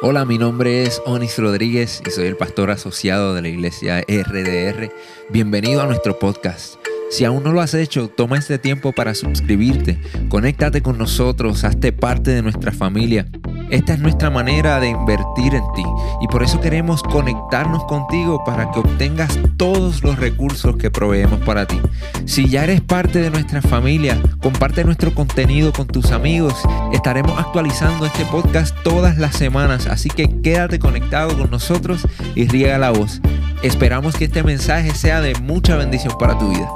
[0.00, 4.92] Hola, mi nombre es Onis Rodríguez y soy el pastor asociado de la iglesia RDR.
[5.28, 6.76] Bienvenido a nuestro podcast.
[7.10, 9.98] Si aún no lo has hecho, toma este tiempo para suscribirte,
[10.28, 13.26] conéctate con nosotros, hazte parte de nuestra familia.
[13.70, 15.84] Esta es nuestra manera de invertir en ti
[16.20, 21.66] y por eso queremos conectarnos contigo para que obtengas todos los recursos que proveemos para
[21.66, 21.80] ti.
[22.26, 26.54] Si ya eres parte de nuestra familia, comparte nuestro contenido con tus amigos.
[26.92, 32.76] Estaremos actualizando este podcast todas las semanas, así que quédate conectado con nosotros y riega
[32.76, 33.22] la voz.
[33.62, 36.70] Esperamos que este mensaje sea de mucha bendición para tu vida.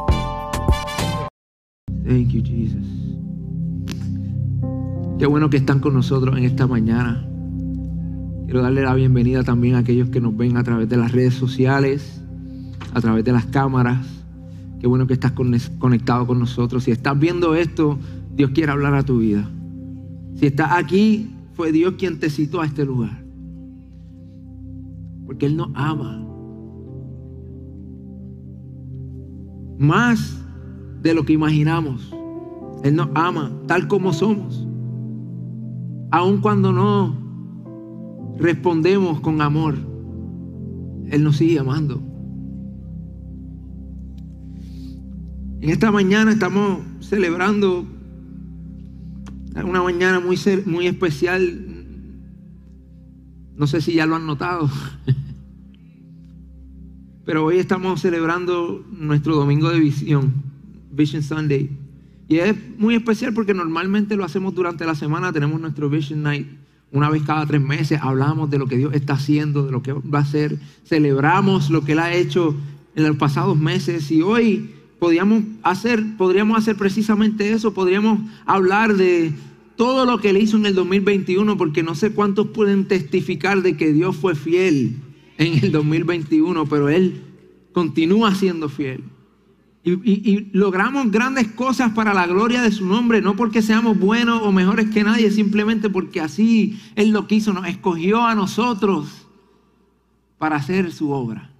[1.88, 2.86] Thank you, Jesus.
[5.18, 7.26] Qué bueno que están con nosotros en esta mañana.
[8.44, 11.34] Quiero darle la bienvenida también a aquellos que nos ven a través de las redes
[11.34, 12.20] sociales,
[12.92, 14.06] a través de las cámaras.
[14.80, 16.84] Qué bueno que estás conectado con nosotros.
[16.84, 17.98] Si estás viendo esto,
[18.34, 19.48] Dios quiere hablar a tu vida.
[20.34, 23.24] Si estás aquí, fue Dios quien te citó a este lugar.
[25.24, 26.26] Porque Él nos ama.
[29.78, 30.41] Más
[31.02, 32.14] de lo que imaginamos.
[32.84, 34.66] Él nos ama tal como somos.
[36.10, 37.16] Aun cuando no
[38.38, 39.76] respondemos con amor,
[41.10, 42.02] Él nos sigue amando.
[45.60, 47.86] En esta mañana estamos celebrando
[49.64, 51.68] una mañana muy, muy especial.
[53.56, 54.68] No sé si ya lo han notado.
[57.24, 60.51] Pero hoy estamos celebrando nuestro domingo de visión.
[60.92, 61.70] Vision Sunday.
[62.28, 66.46] Y es muy especial porque normalmente lo hacemos durante la semana, tenemos nuestro Vision Night
[66.92, 69.94] una vez cada tres meses, hablamos de lo que Dios está haciendo, de lo que
[69.94, 72.54] va a hacer, celebramos lo que Él ha hecho
[72.94, 79.32] en los pasados meses y hoy podríamos hacer, podríamos hacer precisamente eso, podríamos hablar de
[79.76, 83.76] todo lo que Él hizo en el 2021 porque no sé cuántos pueden testificar de
[83.76, 84.96] que Dios fue fiel
[85.38, 87.22] en el 2021, pero Él
[87.72, 89.02] continúa siendo fiel.
[89.84, 94.52] Y, logramos grandes cosas para la gloria de su nombre, no porque seamos buenos o
[94.52, 99.26] mejores que nadie, simplemente porque así Él lo quiso, nos escogió a nosotros
[100.38, 101.50] para hacer su obra.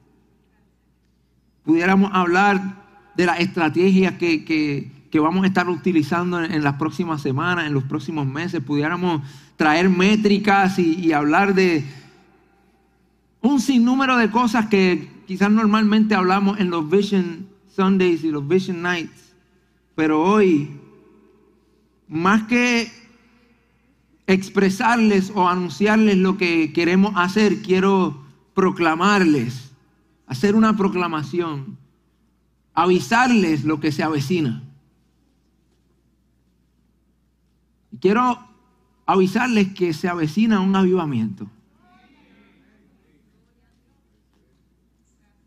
[1.65, 2.85] Pudiéramos hablar
[3.17, 8.25] de las estrategias que, vamos a estar utilizando en, las próximas semanas, en los próximos
[8.25, 9.23] meses, pudiéramos
[9.57, 11.85] traer métricas y, y hablar de
[13.41, 18.83] un sinnúmero de cosas que quizás normalmente hablamos en los Vision Sundays y los Vision
[18.83, 19.35] Nights.
[19.95, 20.71] Pero hoy,
[22.09, 22.91] más que
[24.27, 28.23] expresarles o anunciarles lo que queremos hacer, quiero
[28.55, 29.73] proclamarles,
[30.27, 31.77] hacer una proclamación,
[32.75, 34.63] avisarles lo que se avecina.
[38.01, 38.39] Quiero
[39.07, 41.47] avisarles que se avecina un avivamiento.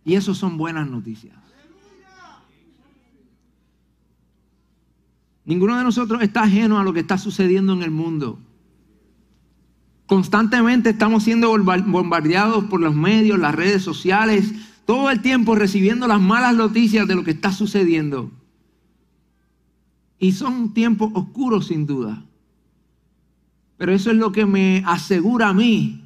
[0.03, 1.35] Y eso son buenas noticias.
[5.45, 8.39] Ninguno de nosotros está ajeno a lo que está sucediendo en el mundo.
[10.07, 14.53] Constantemente estamos siendo bombardeados por los medios, las redes sociales,
[14.85, 18.31] todo el tiempo recibiendo las malas noticias de lo que está sucediendo.
[20.19, 22.23] Y son tiempos oscuros sin duda.
[23.77, 26.01] Pero eso es lo que me asegura a mí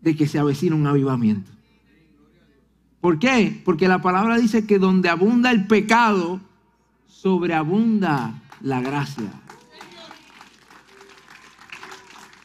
[0.00, 1.50] de que se avecina un avivamiento.
[3.00, 3.60] ¿Por qué?
[3.64, 6.40] Porque la palabra dice que donde abunda el pecado,
[7.10, 9.30] sobreabunda la gracia.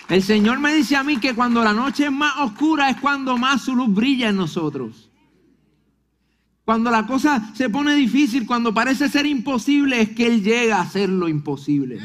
[0.09, 3.37] El Señor me dice a mí que cuando la noche es más oscura es cuando
[3.37, 5.09] más su luz brilla en nosotros.
[6.63, 10.81] Cuando la cosa se pone difícil, cuando parece ser imposible, es que Él llega a
[10.81, 11.99] hacer lo imposible.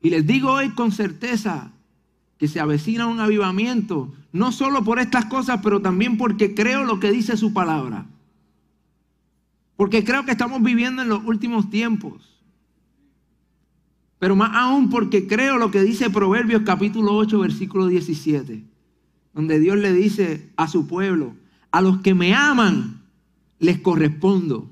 [0.00, 1.72] Y les digo hoy con certeza
[2.38, 7.00] que se avecina un avivamiento, no solo por estas cosas, pero también porque creo lo
[7.00, 8.06] que dice su palabra.
[9.76, 12.36] Porque creo que estamos viviendo en los últimos tiempos.
[14.18, 18.64] Pero más aún porque creo lo que dice Proverbios capítulo 8, versículo 17.
[19.34, 21.34] Donde Dios le dice a su pueblo,
[21.70, 23.02] a los que me aman,
[23.58, 24.70] les correspondo.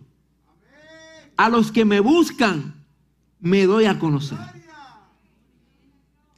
[1.37, 2.75] A los que me buscan,
[3.41, 4.39] me doy a conocer.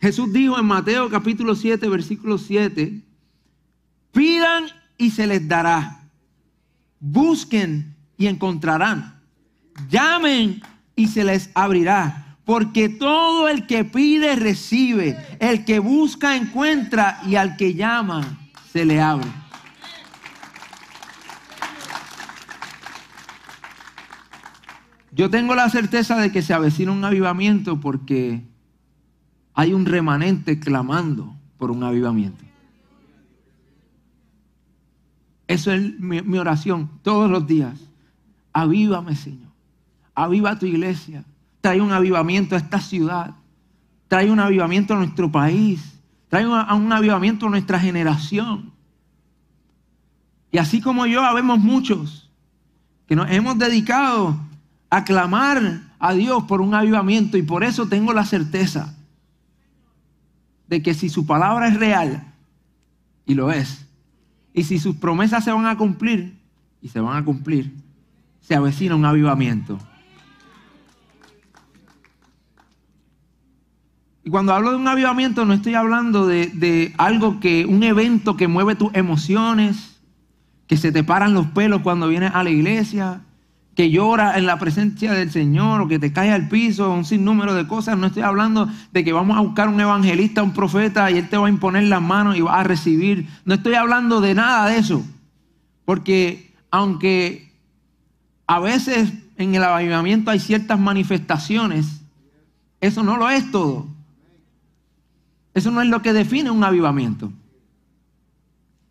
[0.01, 3.03] Jesús dijo en Mateo capítulo 7, versículo 7,
[4.13, 4.65] pidan
[4.99, 6.09] y se les dará.
[6.99, 9.21] Busquen y encontrarán.
[9.89, 10.63] Llamen
[10.95, 12.39] y se les abrirá.
[12.45, 18.39] Porque todo el que pide recibe, el que busca encuentra y al que llama
[18.73, 19.27] se le abre.
[25.11, 28.45] Yo tengo la certeza de que se avecina un avivamiento porque
[29.55, 32.45] hay un remanente clamando por un avivamiento.
[35.49, 37.86] Eso es mi, mi oración todos los días.
[38.57, 39.53] Avívame, Señor.
[40.15, 41.23] Aviva tu iglesia.
[41.61, 43.35] Trae un avivamiento a esta ciudad.
[44.09, 46.01] Trae un avivamiento a nuestro país.
[46.31, 48.73] Trae un, avivamiento a nuestra generación.
[50.51, 52.31] Y así como yo, habemos muchos
[53.07, 54.41] que nos hemos dedicado
[54.89, 58.97] a clamar a Dios por un avivamiento y por eso tengo la certeza
[60.67, 62.33] de que si su palabra es real,
[63.27, 63.87] y lo es,
[64.55, 66.41] y si sus promesas se van a cumplir,
[66.81, 67.86] y se van a cumplir,
[68.47, 69.79] se avecina un avivamiento.
[74.23, 78.37] Y cuando hablo de un avivamiento no estoy hablando de, de, algo que, un evento
[78.37, 80.01] que mueve tus emociones,
[80.67, 83.21] que se te paran los pelos cuando vienes a la iglesia,
[83.75, 87.53] que llora en la presencia del Señor o que te cae al piso, un sinnúmero
[87.55, 87.99] de cosas.
[87.99, 91.37] No estoy hablando de que vamos a buscar un evangelista, un profeta y él te
[91.37, 93.29] va a imponer las manos y va a recibir.
[93.45, 95.05] No estoy hablando de nada de eso.
[95.85, 97.46] Porque aunque
[98.47, 102.01] a veces en el avivamiento hay ciertas manifestaciones,
[102.81, 103.87] eso no lo es todo.
[105.55, 107.33] Eso no es lo que define un avivamiento.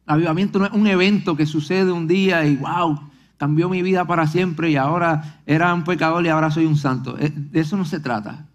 [0.07, 2.99] Avivamiento no es un evento que sucede un día y wow,
[3.37, 7.17] cambió mi vida para siempre y ahora era un pecador y ahora soy un santo.
[7.19, 8.45] Eh, de eso no se trata.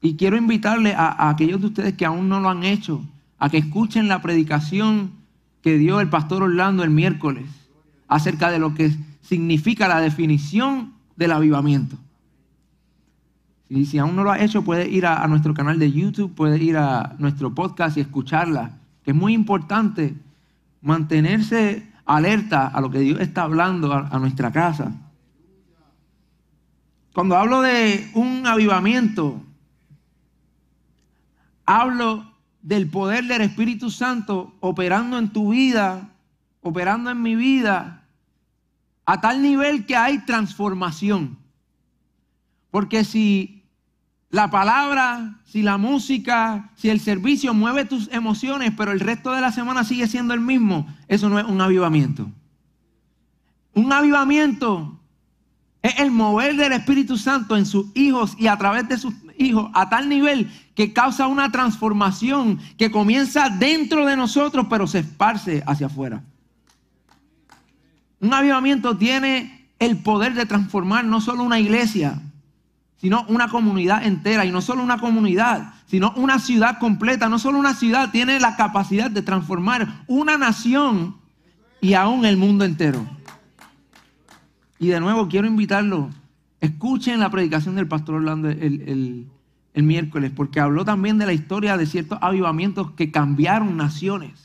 [0.00, 3.02] Y quiero invitarle a, a, aquellos de ustedes que aún no lo han hecho,
[3.38, 5.12] a que escuchen la predicación
[5.62, 7.46] que dio el pastor Orlando el miércoles
[8.06, 8.92] acerca de lo que
[9.24, 11.96] significa la definición del avivamiento.
[13.68, 16.62] Y si aún no lo ha hecho, puede ir a, nuestro canal de YouTube, puede
[16.62, 20.14] ir a nuestro podcast y escucharla, es muy importante
[20.80, 24.92] mantenerse alerta a lo que Dios está hablando a nuestra casa.
[27.14, 29.42] Cuando hablo de un avivamiento,
[31.64, 32.30] hablo
[32.62, 36.10] del poder del Espíritu Santo operando en tu vida,
[36.60, 38.03] operando en mi vida,
[39.06, 41.38] a tal nivel que hay transformación.
[42.70, 43.64] Porque si
[44.30, 49.40] la palabra, si la música, si el servicio mueve tus emociones, pero el resto de
[49.40, 52.28] la semana sigue siendo el mismo, eso no es un avivamiento.
[53.74, 54.98] Un avivamiento
[55.82, 59.70] es el mover del Espíritu Santo en sus hijos y a través de sus hijos
[59.74, 65.62] a tal nivel que causa una transformación que comienza dentro de nosotros, pero se esparce
[65.66, 66.22] hacia afuera.
[68.24, 72.22] Un avivamiento tiene el poder de transformar no solo una iglesia,
[72.96, 74.46] sino una comunidad entera.
[74.46, 77.28] Y no solo una comunidad, sino una ciudad completa.
[77.28, 81.16] No solo una ciudad tiene la capacidad de transformar una nación
[81.82, 83.06] y aún el mundo entero.
[84.78, 86.08] Y de nuevo quiero invitarlo.
[86.62, 89.26] Escuchen la predicación del pastor Orlando el, el,
[89.74, 94.43] el miércoles, porque habló también de la historia de ciertos avivamientos que cambiaron naciones.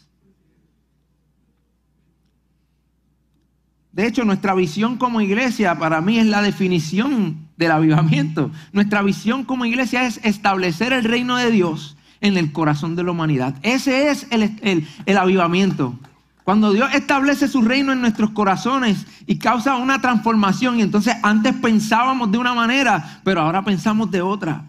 [4.00, 8.50] De hecho, nuestra visión como iglesia para mí es la definición del avivamiento.
[8.72, 13.12] Nuestra visión como iglesia es establecer el reino de Dios en el corazón de la
[13.12, 13.56] humanidad.
[13.62, 16.00] Ese es el, el, el, avivamiento.
[16.46, 20.80] Cuando Dios establece su reino en nuestros corazones y causa una transformación.
[20.80, 24.64] Y entonces antes pensábamos de una manera, pero ahora pensamos de otra.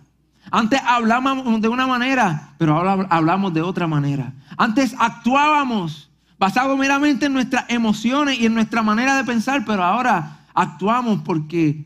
[0.50, 4.32] Antes hablábamos de una manera, pero ahora hablamos de otra manera.
[4.56, 6.10] Antes actuábamos
[6.40, 11.85] basado meramente en nuestras emociones y en nuestra manera de pensar, pero ahora actuamos porque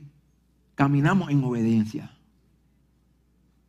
[0.77, 2.13] caminamos en obediencia.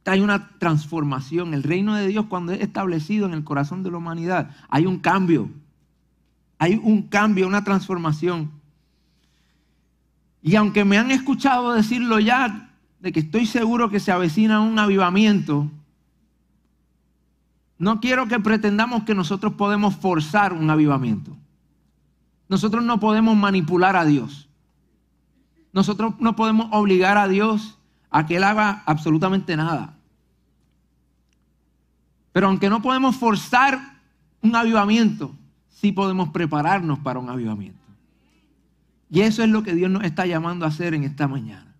[0.05, 1.55] Hay una transformación.
[1.55, 4.99] El reino de Dios cuando es establecido en el corazón de la humanidad, hay un
[4.99, 5.49] cambio.
[6.59, 8.51] Hay un cambio, una transformación.
[10.43, 14.77] Y aunque me han escuchado decirlo ya, de que estoy seguro que se avecina un
[14.77, 15.71] avivamiento,
[17.77, 21.35] no quiero que pretendamos que nosotros podemos forzar un avivamiento.
[22.47, 24.47] Nosotros no podemos manipular a Dios.
[25.73, 27.77] Nosotros no podemos obligar a Dios
[28.09, 29.97] a que Él haga absolutamente nada.
[32.31, 33.99] Pero aunque no podemos forzar
[34.41, 35.35] un avivamiento,
[35.69, 37.79] sí podemos prepararnos para un avivamiento.
[39.09, 41.75] Y eso es lo que Dios nos está llamando a hacer en esta mañana.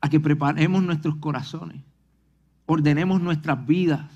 [0.00, 1.87] A que preparemos nuestros corazones
[2.70, 4.10] ordenemos nuestras vidas,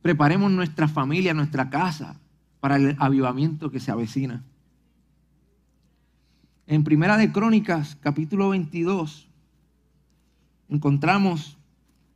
[0.00, 2.18] preparemos nuestra familia, nuestra casa
[2.60, 4.42] para el avivamiento que se avecina.
[6.66, 9.28] En Primera de Crónicas, capítulo 22,
[10.70, 11.58] encontramos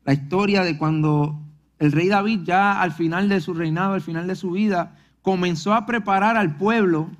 [0.06, 1.38] la historia de cuando
[1.78, 5.74] el rey David ya al final de su reinado, al final de su vida, comenzó
[5.74, 7.10] a preparar al pueblo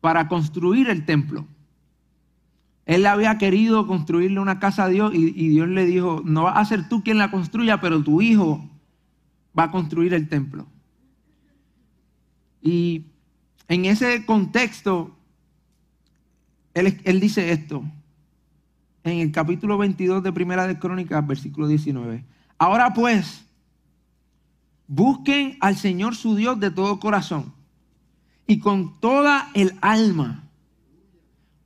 [0.00, 1.46] para construir el templo.
[2.86, 6.64] Él había querido construirle una casa a Dios y, Dios le dijo, no vas a
[6.64, 8.64] ser tú quien la construya, pero tu hijo
[9.58, 10.66] va a construir el templo.
[12.62, 13.06] Y
[13.66, 15.16] en ese contexto,
[16.74, 17.82] él, él, dice esto,
[19.02, 22.24] en el capítulo 22 de Primera de Crónicas, versículo 19.
[22.56, 23.44] Ahora pues,
[24.86, 27.52] busquen al Señor su Dios de todo corazón
[28.46, 30.45] y con toda el alma.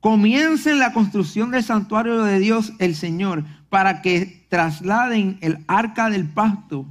[0.01, 6.27] Comiencen la construcción del santuario de Dios el Señor para que trasladen el arca del
[6.27, 6.85] pacto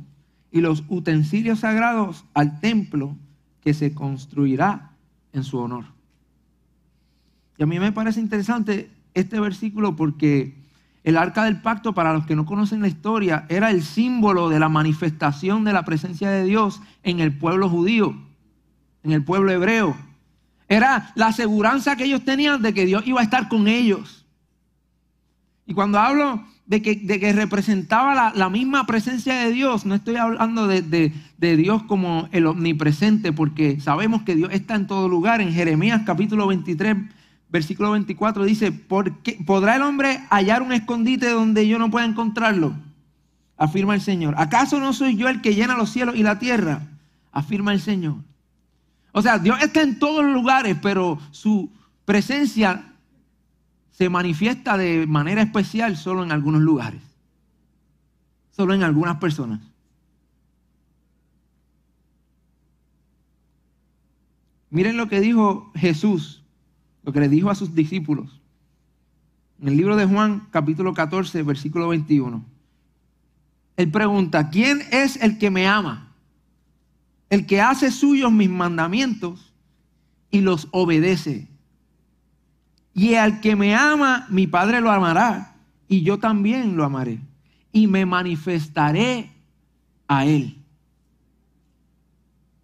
[0.51, 3.17] y los utensilios sagrados al templo
[3.63, 4.93] que se construirá
[5.33, 5.85] en su honor.
[7.59, 10.55] Y a mí me parece interesante este versículo porque
[11.03, 14.61] el arca del pacto, para los que no conocen la historia, era el símbolo de
[14.61, 18.15] la manifestación de la presencia de Dios en el pueblo judío,
[19.03, 19.97] en el pueblo hebreo.
[20.71, 24.25] Era la aseguranza que ellos tenían de que Dios iba a estar con ellos.
[25.67, 29.97] Y cuando hablo de que, de que representaba la, la, misma presencia de Dios, no
[29.97, 34.87] estoy hablando de, de, de, Dios como el omnipresente, porque sabemos que Dios está en
[34.87, 35.41] todo lugar.
[35.41, 36.97] En Jeremías capítulo 23,
[37.49, 42.07] versículo 24 dice, ¿Por qué, ¿podrá el hombre hallar un escondite donde yo no pueda
[42.07, 42.75] encontrarlo?
[43.57, 44.37] Afirma el Señor.
[44.39, 46.83] ¿Acaso no soy yo el que llena los cielos y la tierra?
[47.33, 48.30] Afirma el Señor.
[49.13, 51.71] O sea, Dios está en todos los lugares, pero su
[52.05, 52.95] presencia
[53.91, 57.03] se manifiesta de manera especial solo en algunos lugares,
[58.51, 59.61] solo en algunas personas.
[64.71, 66.43] Miren lo que dijo Jesús,
[67.03, 68.41] lo que le dijo a sus discípulos.
[69.61, 72.43] En el libro de Juan, capítulo 14, versículo 21.
[73.77, 76.10] Él pregunta, ¿quién es el que me ama?
[77.31, 79.55] El que hace suyos mis mandamientos
[80.31, 81.49] y los obedece.
[82.93, 85.55] Y al que me ama, mi Padre lo amará,
[85.89, 87.21] y yo también lo amaré,
[87.73, 89.33] y me manifestaré
[90.09, 90.61] a él.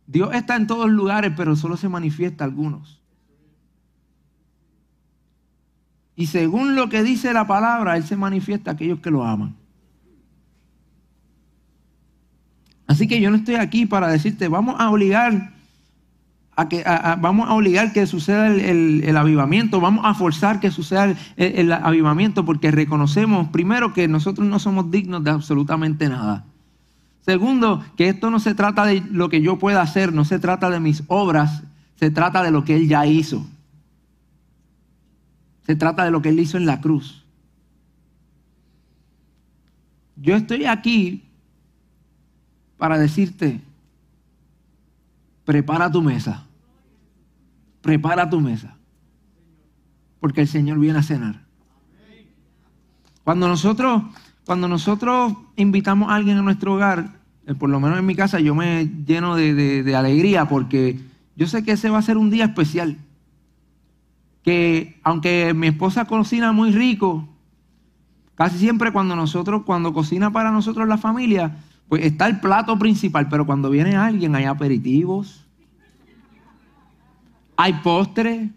[0.06, 3.00] Dios está en todos lugares, pero solo se manifiesta a algunos.
[6.14, 9.54] Y según lo que dice la palabra, Él se manifiesta a aquellos que lo aman.
[12.86, 15.52] Así que yo no estoy aquí para decirte, vamos a obligar
[16.56, 16.82] a que
[17.18, 22.70] vamos a obligar que suceda el, avivamiento, vamos a forzar que suceda el, avivamiento porque
[22.70, 26.46] reconocemos primero que nosotros no somos dignos de absolutamente nada.
[27.20, 30.70] Segundo, que esto no se trata de lo que yo pueda hacer, no se trata
[30.70, 31.64] de mis obras,
[31.96, 33.44] se trata de lo que Él ya hizo.
[35.66, 37.24] Se trata de lo que Él hizo en la cruz.
[40.14, 41.25] Yo estoy aquí
[42.76, 43.60] para decirte,
[45.44, 46.46] prepara tu mesa
[47.86, 48.76] prepara tu mesa.
[50.18, 51.46] Porque el Señor viene a cenar.
[53.22, 54.02] Cuando nosotros,
[54.44, 57.12] cuando nosotros invitamos a alguien a nuestro hogar,
[57.46, 60.98] eh, por lo menos en mi casa, yo me lleno de, de, de alegría porque
[61.36, 62.98] yo sé que ese va a ser un día especial.
[64.42, 67.28] Que aunque mi esposa cocina muy rico,
[68.34, 71.56] casi siempre cuando nosotros, cuando cocina para nosotros la familia,
[71.88, 75.46] pues está el plato principal, pero cuando viene alguien hay aperitivos,
[77.56, 78.50] hay postres,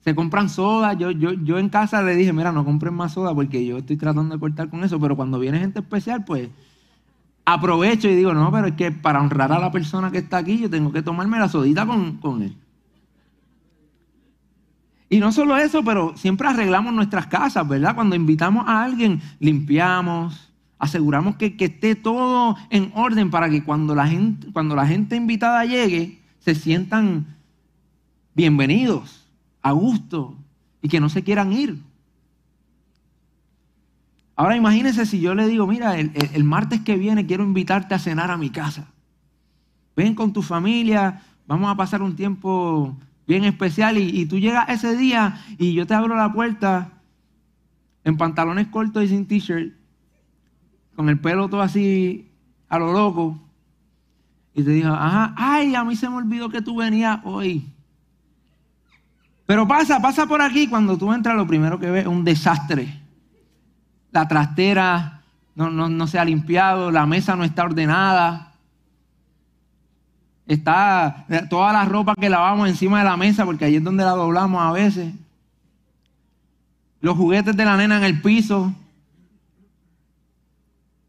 [0.00, 0.94] se compran soda.
[0.94, 3.96] Yo, yo, yo en casa le dije, mira, no compren más soda porque yo estoy
[3.96, 6.50] tratando de cortar con eso, pero cuando viene gente especial, pues
[7.44, 10.58] aprovecho y digo, no, pero es que para honrar a la persona que está aquí,
[10.58, 12.56] yo tengo que tomarme la sodita con, con él.
[15.08, 17.94] Y no solo eso, pero siempre arreglamos nuestras casas, ¿verdad?
[17.94, 20.51] Cuando invitamos a alguien, limpiamos,
[20.82, 25.14] aseguramos que, que esté todo en orden para que cuando la gente, cuando la gente
[25.14, 27.36] invitada llegue, se sientan
[28.34, 29.24] bienvenidos,
[29.62, 30.36] a gusto
[30.82, 31.80] y que no se quieran ir.
[34.34, 38.32] Ahora imagínense si yo le digo, mira, el, martes que viene quiero invitarte a cenar
[38.32, 38.88] a mi casa.
[39.94, 42.96] Ven con tu familia, vamos a pasar un tiempo
[43.28, 46.90] bien especial y, y tú llegas ese día y yo te abro la puerta
[48.02, 49.76] en pantalones cortos y sin t-shirt,
[50.94, 52.30] con el pelo todo así
[52.68, 53.38] a lo loco,
[54.54, 57.66] y te dijo, ajá, ay, a mí se me olvidó que tú venías hoy.
[59.46, 63.00] Pero pasa, pasa por aquí, cuando tú entras lo primero que ves es un desastre.
[64.10, 65.22] La trastera
[65.54, 68.52] no, no se ha limpiado, la mesa no está ordenada.
[70.46, 74.10] Está toda la ropa que lavamos encima de la mesa, porque ahí es donde la
[74.10, 75.14] doblamos a veces.
[77.00, 78.74] Los juguetes de la nena en el piso.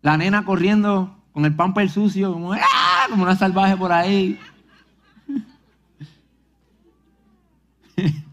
[0.04, 3.08] La nena corriendo con el pamper sucio, como, ¡ah!
[3.10, 4.40] como una salvaje por ahí.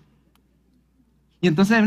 [1.43, 1.83] Y entonces,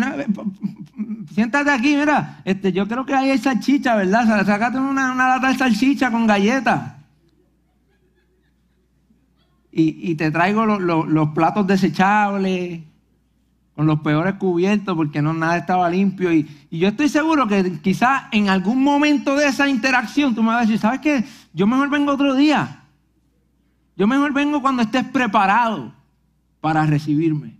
[1.31, 4.43] siéntate aquí, mira, este, yo creo que ahí hay salchicha, ¿verdad?
[4.47, 6.93] Sácate una, una lata de salchicha con galletas.
[9.71, 12.81] Y, te traigo los platos desechables,
[13.75, 16.31] con los peores cubiertos, porque no nada estaba limpio.
[16.31, 20.57] Y, yo estoy seguro que quizás en algún momento de esa interacción tú me vas
[20.57, 21.25] a decir, ¿sabes qué?
[21.53, 22.83] Yo mejor vengo otro día.
[23.95, 25.93] Yo mejor vengo cuando estés preparado
[26.61, 27.57] para recibirme.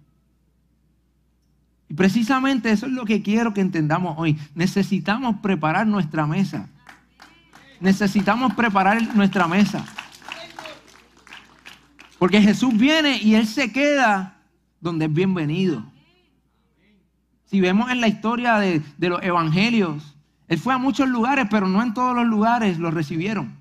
[1.90, 4.38] Y precisamente eso es lo que quiero que entendamos hoy.
[4.56, 6.70] Necesitamos preparar nuestra mesa.
[7.80, 9.84] Necesitamos preparar nuestra mesa.
[12.18, 14.38] Porque Jesús viene y Él se queda
[14.80, 15.93] donde es bienvenido.
[17.54, 20.16] Si vemos en la historia de, de, los evangelios,
[20.48, 23.56] Él fue a muchos lugares, pero no en todos los lugares lo recibieron.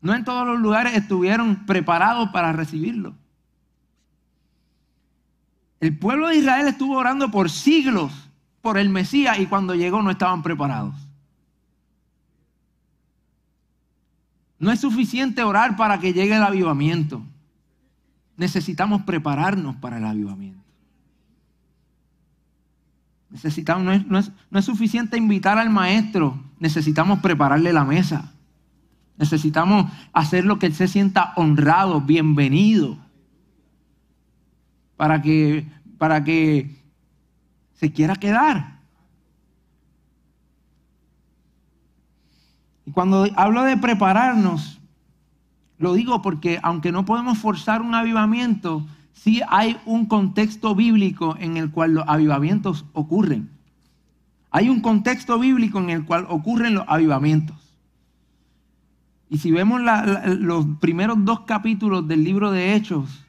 [0.00, 3.14] No en todos los lugares estuvieron preparados para recibirlo.
[5.78, 8.12] El pueblo de Israel estuvo orando por siglos
[8.60, 10.96] por el Mesías y cuando llegó no estaban preparados.
[14.58, 17.22] No es suficiente orar para que llegue el avivamiento.
[18.36, 20.67] Necesitamos prepararnos para el avivamiento.
[23.30, 28.32] Necesitamos, no, es, no, es, no es suficiente invitar al maestro, necesitamos prepararle la mesa.
[29.18, 32.96] Necesitamos hacer lo que él se sienta honrado, bienvenido
[34.96, 35.66] para que,
[35.98, 36.76] para que
[37.74, 38.78] se quiera quedar.
[42.84, 44.80] Y cuando hablo de prepararnos,
[45.78, 48.86] lo digo porque aunque no podemos forzar un avivamiento,
[49.22, 53.50] sí hay un contexto bíblico en el cual los avivamientos ocurren.
[54.50, 57.56] Hay un contexto bíblico en el cual ocurren los avivamientos.
[59.28, 59.82] Y si vemos
[60.38, 63.26] los primeros dos capítulos del libro de Hechos,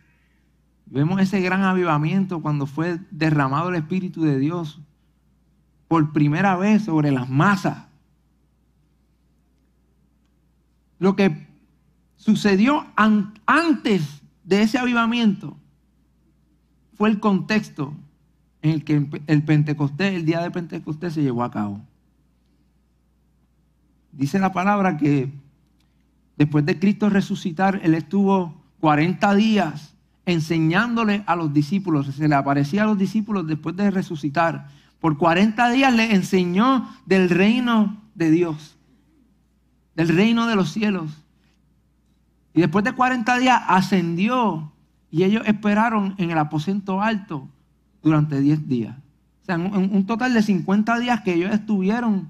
[0.92, 4.80] Vemos ese gran avivamiento cuando fue derramado el Espíritu de Dios
[5.88, 7.86] por primera vez sobre las masas.
[10.98, 11.48] Lo que
[12.16, 15.58] sucedió antes de ese avivamiento
[17.00, 17.94] fue el contexto
[18.62, 21.80] en el que el Pentecostés, el día de Pentecostés se llevó a cabo.
[24.12, 25.32] Dice la palabra que
[26.36, 32.08] después de Cristo resucitar, Él estuvo 40 días enseñándole a los discípulos.
[32.08, 34.68] Se le aparecía a los discípulos después de resucitar.
[35.00, 38.76] Por 40 días le enseñó del reino de Dios,
[39.96, 41.24] del reino de los cielos.
[42.54, 44.74] Y después de 40 días ascendió
[45.12, 47.48] y ellos esperaron en el aposento alto
[48.02, 48.96] durante 10 días.
[49.42, 52.30] O sea, un, un total de 50 días que ellos estuvieron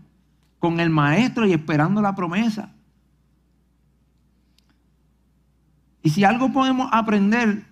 [0.59, 2.71] con el maestro y esperando la promesa.
[6.01, 7.65] Y si algo podemos aprender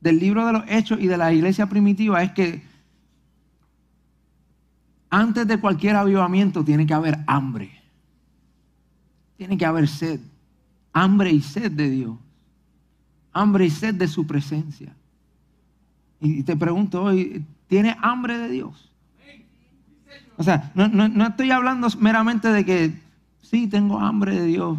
[0.00, 2.62] del libro de los hechos y de la iglesia primitiva es que
[5.10, 7.70] antes de cualquier avivamiento tiene que haber hambre.
[9.36, 10.20] Tiene que haber sed.
[10.92, 12.18] Hambre y sed de Dios.
[13.34, 14.94] Hambre y sed de su presencia.
[16.20, 18.90] Y te pregunto hoy, ¿tiene hambre de Dios?
[20.36, 22.94] O sea, no, no estoy hablando meramente de que
[23.42, 24.78] sí, tengo hambre de Dios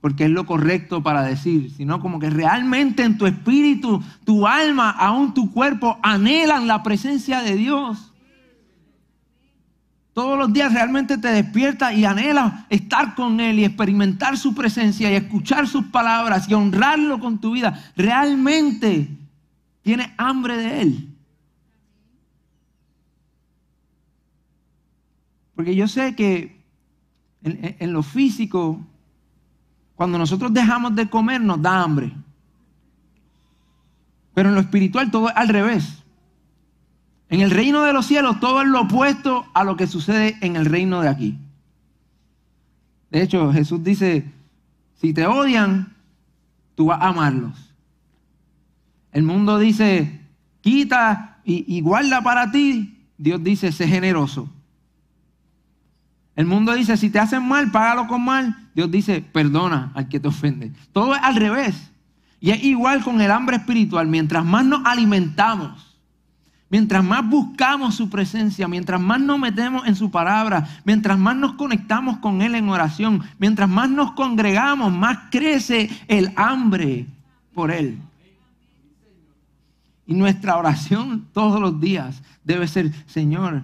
[0.00, 4.90] porque es lo correcto para decir, sino como que realmente en tu espíritu, tu alma,
[4.90, 8.07] aún tu cuerpo anhelan la presencia de Dios.
[10.18, 15.08] Todos los días realmente te despiertas y anhelas estar con Él y experimentar su presencia
[15.08, 17.92] y escuchar sus palabras y honrarlo con tu vida.
[17.94, 19.16] Realmente
[19.82, 21.16] tienes hambre de Él.
[25.54, 26.64] Porque yo sé que
[27.44, 28.84] en, en lo físico
[29.94, 32.12] cuando nosotros dejamos de comer nos da hambre.
[34.34, 35.97] Pero en lo espiritual todo es al revés.
[37.30, 40.56] En el reino de los cielos todo es lo opuesto a lo que sucede en
[40.56, 41.38] el reino de aquí.
[43.10, 44.30] De hecho, Jesús dice,
[44.94, 45.94] si te odian,
[46.74, 47.74] tú vas a amarlos.
[49.12, 50.20] El mundo dice,
[50.60, 53.06] quita y, y guarda para ti.
[53.16, 54.48] Dios dice, sé generoso.
[56.36, 58.70] El mundo dice, si te hacen mal, págalo con mal.
[58.74, 60.72] Dios dice, perdona al que te ofende.
[60.92, 61.90] Todo es al revés.
[62.40, 64.06] Y es igual con el hambre espiritual.
[64.06, 65.87] Mientras más nos alimentamos,
[66.70, 71.54] mientras más buscamos su presencia, mientras más nos metemos en su palabra, mientras más nos
[71.54, 77.06] conectamos con Él en oración, mientras más nos congregamos, más crece el hambre
[77.54, 77.98] por Él.
[80.06, 83.62] Y nuestra oración todos los días debe ser, Señor,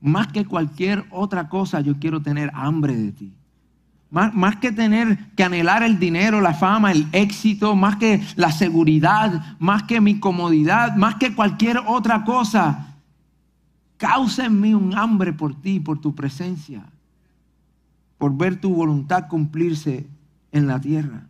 [0.00, 3.37] más que cualquier otra cosa, yo quiero tener hambre de ti.
[4.10, 9.56] Más, que tener que anhelar el dinero, la fama, el éxito, más que la seguridad,
[9.58, 12.96] más que mi comodidad, más que cualquier otra cosa,
[13.98, 16.84] causa en mí un hambre por ti, por tu presencia,
[18.16, 20.06] por ver tu voluntad cumplirse
[20.52, 21.26] en la tierra.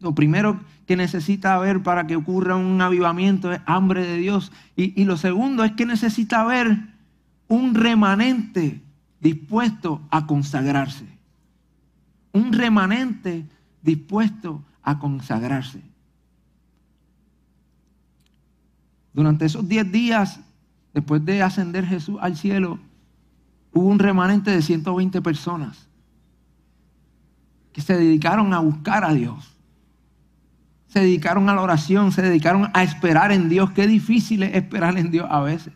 [0.00, 4.52] Lo primero que necesita haber para que ocurra un avivamiento es hambre de Dios.
[4.74, 6.78] Y, y lo segundo es que necesita haber
[7.48, 8.82] un remanente
[9.20, 11.13] dispuesto a consagrarse.
[12.34, 13.46] Un remanente
[13.80, 15.80] dispuesto a consagrarse.
[19.14, 20.40] Durante esos 10 días,
[20.92, 22.78] después de ascender Jesús al cielo,
[23.72, 25.88] hubo un remanente de 120 personas
[27.72, 29.52] que se dedicaron a buscar a Dios.
[30.88, 33.70] Se dedicaron a la oración, se dedicaron a esperar en Dios.
[33.70, 35.72] Qué difícil es esperar en Dios a veces.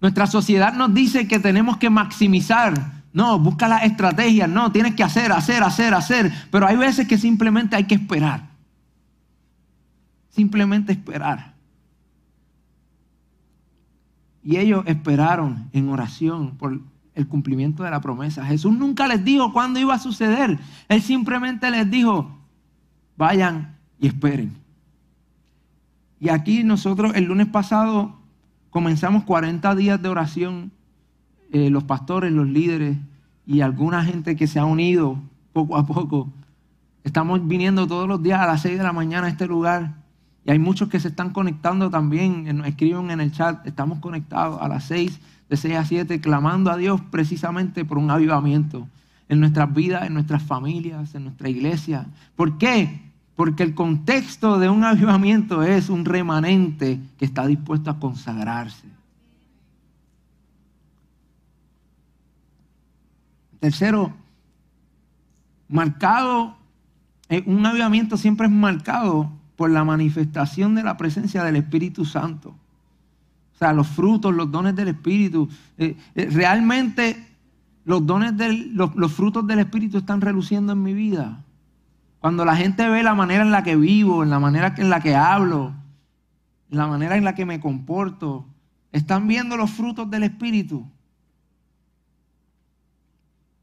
[0.00, 2.95] Nuestra sociedad nos dice que tenemos que maximizar.
[3.16, 4.46] No, busca las estrategias.
[4.46, 6.30] No, tienes que hacer, hacer, hacer, hacer.
[6.50, 8.50] Pero hay veces que simplemente hay que esperar.
[10.28, 11.54] Simplemente esperar.
[14.44, 16.78] Y ellos esperaron en oración por
[17.14, 18.44] el cumplimiento de la promesa.
[18.44, 20.58] Jesús nunca les dijo cuándo iba a suceder.
[20.86, 22.38] Él simplemente les dijo,
[23.16, 24.52] vayan y esperen.
[26.20, 28.18] Y aquí nosotros el lunes pasado
[28.68, 30.70] comenzamos 40 días de oración,
[31.52, 32.96] eh, los pastores, los líderes
[33.46, 35.18] y alguna gente que se ha unido
[35.52, 36.32] poco a poco.
[37.04, 40.06] Estamos viniendo todos los días a las 6 de la mañana a este lugar
[40.46, 44.68] y hay muchos que se están conectando también, escriben en el chat, estamos conectados a
[44.68, 48.86] las 6, de 6 a 7, clamando a Dios precisamente por un avivamiento
[49.28, 52.06] en nuestras vidas, en nuestras familias, en nuestra iglesia.
[52.36, 53.10] ¿Por qué?
[53.34, 58.86] Porque el contexto de un avivamiento es un remanente que está dispuesto a consagrarse.
[63.66, 64.12] Tercero,
[65.66, 66.56] marcado,
[67.28, 72.50] eh, un avivamiento siempre es marcado por la manifestación de la presencia del Espíritu Santo.
[72.50, 75.48] O sea, los frutos, los dones del Espíritu.
[75.78, 77.26] Eh, eh, realmente
[77.84, 81.42] los dones del, los frutos del Espíritu están reluciendo en mi vida.
[82.20, 85.00] Cuando la gente ve la manera en la que vivo, en la manera en la
[85.00, 85.74] que hablo,
[86.70, 88.46] en la manera en la que me comporto,
[88.92, 90.88] están viendo los frutos del Espíritu.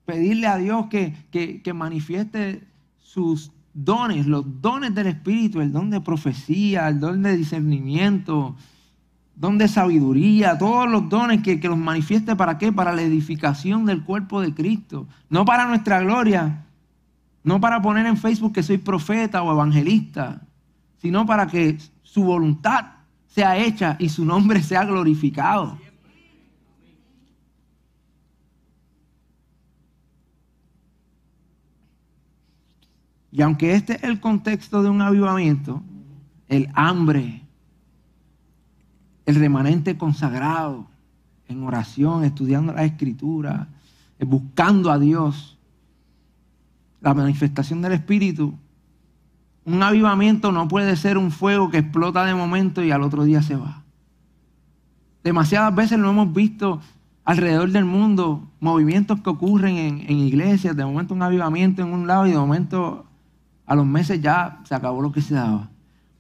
[0.06, 2.64] Pedirle a Dios que, que, manifieste
[2.98, 8.56] sus dones, los dones del Espíritu, el don de profecía, el don de discernimiento,
[9.36, 12.72] don de sabiduría, todos los dones que, que, los manifieste para qué?
[12.72, 16.66] Para la edificación del cuerpo de Cristo, no para nuestra gloria,
[17.44, 20.42] no para poner en Facebook que soy profeta o evangelista,
[20.98, 22.86] sino para que su voluntad
[23.28, 25.78] sea hecha y su nombre sea glorificado.
[33.34, 35.82] Y aunque este es el contexto de un avivamiento,
[36.50, 37.42] el hambre,
[39.26, 40.86] el remanente consagrado
[41.48, 43.70] en oración, estudiando la escritura,
[44.20, 45.58] buscando a Dios,
[47.02, 48.54] la manifestación del Espíritu,
[49.66, 53.42] un avivamiento no puede ser un fuego que explota de momento y al otro día
[53.42, 53.82] se va.
[55.24, 56.82] Demasiadas veces lo hemos visto
[57.26, 62.28] alrededor del mundo, movimientos que ocurren en, iglesias, de momento un avivamiento en un lado
[62.28, 63.08] y de momento
[63.66, 65.70] a los meses ya se acabó lo que se daba.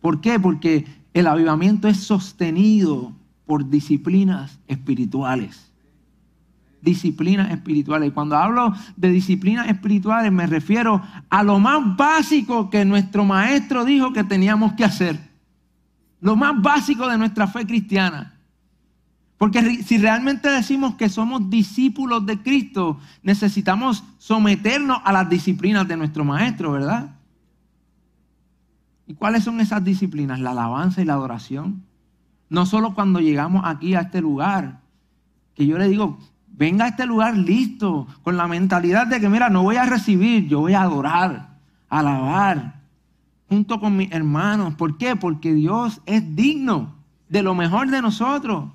[0.01, 0.39] ¿Por qué?
[0.39, 3.13] Porque el avivamiento es sostenido
[3.45, 5.73] por disciplinas espirituales
[6.83, 8.09] disciplinas espirituales.
[8.09, 13.85] Y cuando hablo de disciplinas espirituales me refiero a lo más básico que nuestro maestro
[13.85, 15.17] dijo que teníamos que hacer.
[16.19, 18.33] Lo más básico de nuestra fe cristiana.
[19.37, 25.97] Porque si realmente decimos que somos discípulos de Cristo, necesitamos someternos a las disciplinas de
[25.97, 27.12] nuestro maestro, ¿verdad?
[29.07, 30.39] ¿Y cuáles son esas disciplinas?
[30.39, 31.83] La alabanza y la adoración.
[32.49, 34.79] No solo cuando llegamos aquí a este lugar,
[35.55, 39.49] que yo le digo, venga a este lugar listo, con la mentalidad de que, mira,
[39.49, 41.57] no voy a recibir, yo voy a adorar,
[41.89, 42.81] alabar,
[43.49, 44.75] junto con mis hermanos.
[44.75, 45.15] ¿Por qué?
[45.15, 46.95] Porque Dios es digno
[47.29, 48.69] de lo mejor de nosotros.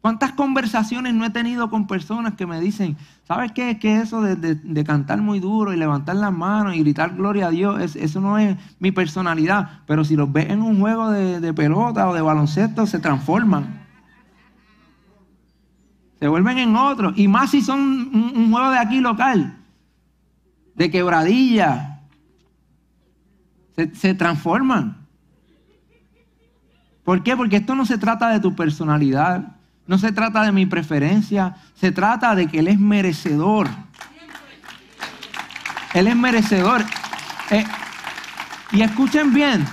[0.00, 3.72] ¿Cuántas conversaciones no he tenido con personas que me dicen, ¿sabes qué?
[3.72, 7.50] Es que eso de, cantar muy duro y levantar las manos y gritar gloria a
[7.50, 9.80] Dios, eso no es mi personalidad.
[9.86, 13.88] Pero si los ves en un juego de, de pelota o de baloncesto, se transforman.
[16.20, 17.12] Se vuelven en otro.
[17.14, 19.56] Y más si son un, juego de aquí local.
[20.74, 22.00] De quebradilla.
[23.76, 25.06] Se, se transforman.
[27.04, 27.36] ¿Por qué?
[27.36, 29.57] Porque esto no se trata de tu personalidad.
[29.88, 31.56] No se trata de mi preferencia.
[31.74, 33.68] Se trata de que Él es merecedor.
[35.94, 36.84] Él es merecedor.
[37.50, 37.64] Eh,
[38.70, 39.64] y escuchen bien,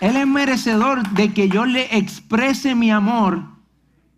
[0.00, 3.44] Él es merecedor de que yo le exprese mi amor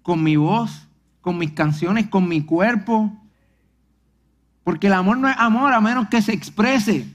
[0.03, 0.89] con mi voz,
[1.21, 3.13] con mis canciones, con mi cuerpo.
[4.65, 7.07] Porque el amor no es amor a menos que se exprese.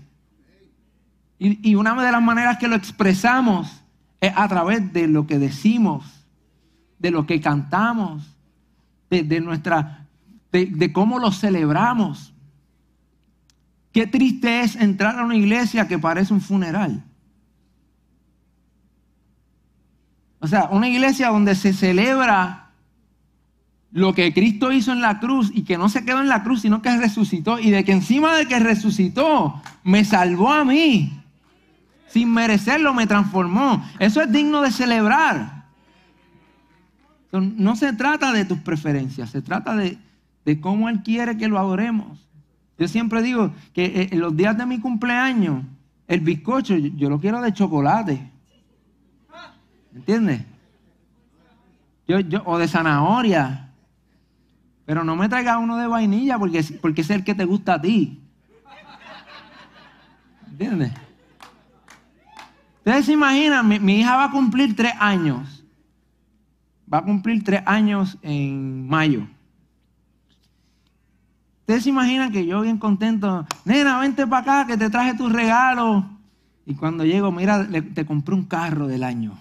[1.40, 3.84] Y, y, una de las maneras que lo expresamos
[4.22, 6.15] es a través de lo que decimos,
[7.00, 8.36] de lo que cantamos,
[9.10, 10.06] de, nuestra,
[10.52, 12.34] de, de cómo lo celebramos.
[13.92, 17.04] Qué triste es entrar a una iglesia que parece un funeral.
[20.40, 22.66] O sea, una iglesia donde se celebra
[23.96, 26.64] lo que Cristo hizo en la cruz y que no se quedó en la cruz,
[26.64, 31.18] sino que resucitó y de que encima de que resucitó, me salvó a mí.
[32.10, 33.84] Sin merecerlo, me transformó.
[33.98, 35.55] Eso es digno de celebrar.
[37.42, 39.98] No se trata de tus preferencias, se trata de,
[40.62, 42.20] cómo Él quiere que lo adoremos.
[42.78, 45.64] Yo siempre digo que eh, en los días de mi cumpleaños,
[46.08, 48.32] el bizcocho yo, lo quiero de chocolate.
[49.94, 50.44] ¿Entiendes?
[52.46, 53.70] O de zanahoria.
[54.86, 57.82] Pero no me traiga uno de vainilla porque, porque es el que te gusta a
[57.82, 58.22] ti.
[60.48, 60.92] ¿Entiendes?
[62.80, 65.55] Ustedes se imaginan, mi hija va a cumplir tres años
[66.92, 69.28] va a cumplir tres años en mayo.
[71.62, 75.30] Ustedes se imaginan que yo bien contento, nena, vente para acá que te traje tu
[75.30, 76.06] regalo.
[76.66, 79.40] Y cuando llego, mira, te compré un carro del año.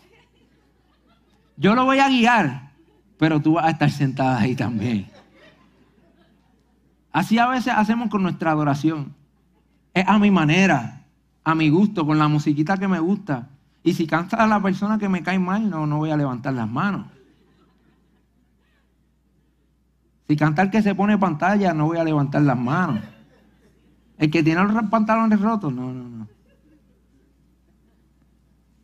[1.57, 2.73] Yo lo voy a guiar,
[3.19, 5.07] pero tú vas a estar sentada ahí también.
[7.13, 9.15] Así a veces hacemos con nuestra adoración.
[9.93, 11.05] Es a mi manera,
[11.45, 13.49] a mi gusto, con la musiquita que me gusta.
[13.83, 16.69] Y si canta la persona que me cae mal, no, no voy a levantar las
[16.69, 17.07] manos.
[20.27, 23.01] Si cantar que se pone pantalla, no voy a levantar las manos.
[24.17, 26.29] El que tiene los pantalones rotos, no, no, no.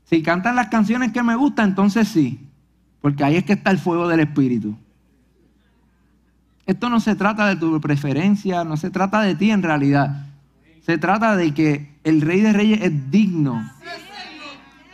[0.04, 2.48] Si cantan las canciones que me gustan, entonces sí.
[3.00, 4.76] Porque ahí es que está el fuego del Espíritu.
[6.66, 10.26] Esto no se trata de tu preferencia, no se trata de ti en realidad.
[10.82, 13.70] Se trata de que el Rey de Reyes es digno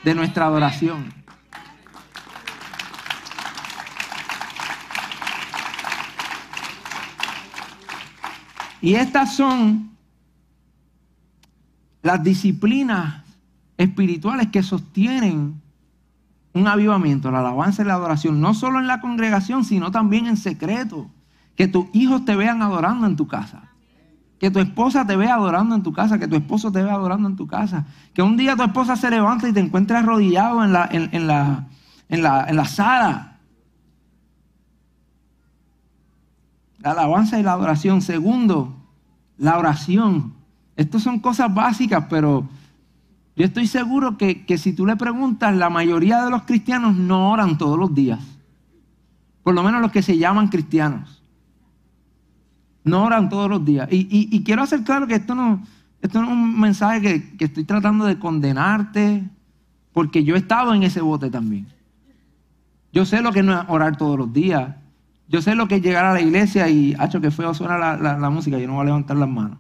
[0.05, 1.16] de nuestra adoración.
[8.87, 9.91] Y estas son
[12.03, 13.25] las disciplinas
[13.77, 15.61] espirituales que sostienen
[16.53, 20.37] un avivamiento, la alabanza y la adoración, no solo en la congregación, sino también en
[20.37, 21.11] secreto.
[21.57, 23.73] Que tus hijos te vean adorando en tu casa.
[24.39, 27.29] Que tu esposa te vea adorando en tu casa, que tu esposo te vea adorando
[27.29, 27.87] en tu casa.
[28.15, 31.67] Que un día tu esposa se levanta y te encuentre arrodillado en la, en, la,
[32.09, 33.36] en la, en la sala
[36.87, 38.01] la alabanza y la adoración.
[38.01, 38.73] Segundo,
[39.39, 40.35] la oración.
[40.77, 42.49] Estas son cosas básicas, pero
[43.35, 47.59] yo estoy seguro que, si tú le preguntas, la mayoría de los cristianos no oran
[47.59, 48.21] todos los días.
[49.43, 51.23] Por lo menos los que se llaman cristianos.
[52.85, 53.89] No oran todos los días.
[53.91, 55.63] Y, quiero hacer claro que esto no,
[56.01, 59.29] esto no es un mensaje que, que estoy tratando de condenarte,
[59.93, 61.67] porque yo he estado en ese bote también.
[62.93, 64.77] Yo sé lo que no es orar todos los días.
[65.29, 67.97] Yo sé lo que es llegar a la iglesia y, hecho que feo suena la,
[67.97, 69.59] la, música, yo no voy a levantar las manos.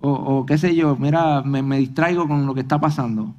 [0.00, 3.34] O, qué sé yo, mira, me, distraigo con lo que está pasando.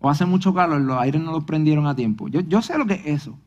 [0.00, 2.26] O hace mucho calor, los aires no los prendieron a tiempo.
[2.26, 3.38] Yo, yo sé lo que es eso.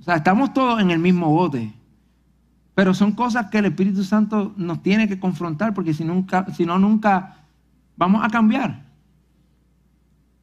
[0.00, 1.74] O sea, estamos todos en el mismo bote.
[2.74, 6.64] Pero son cosas que el Espíritu Santo nos tiene que confrontar porque si, nunca, si
[6.64, 7.44] no, nunca
[7.96, 8.86] vamos a cambiar.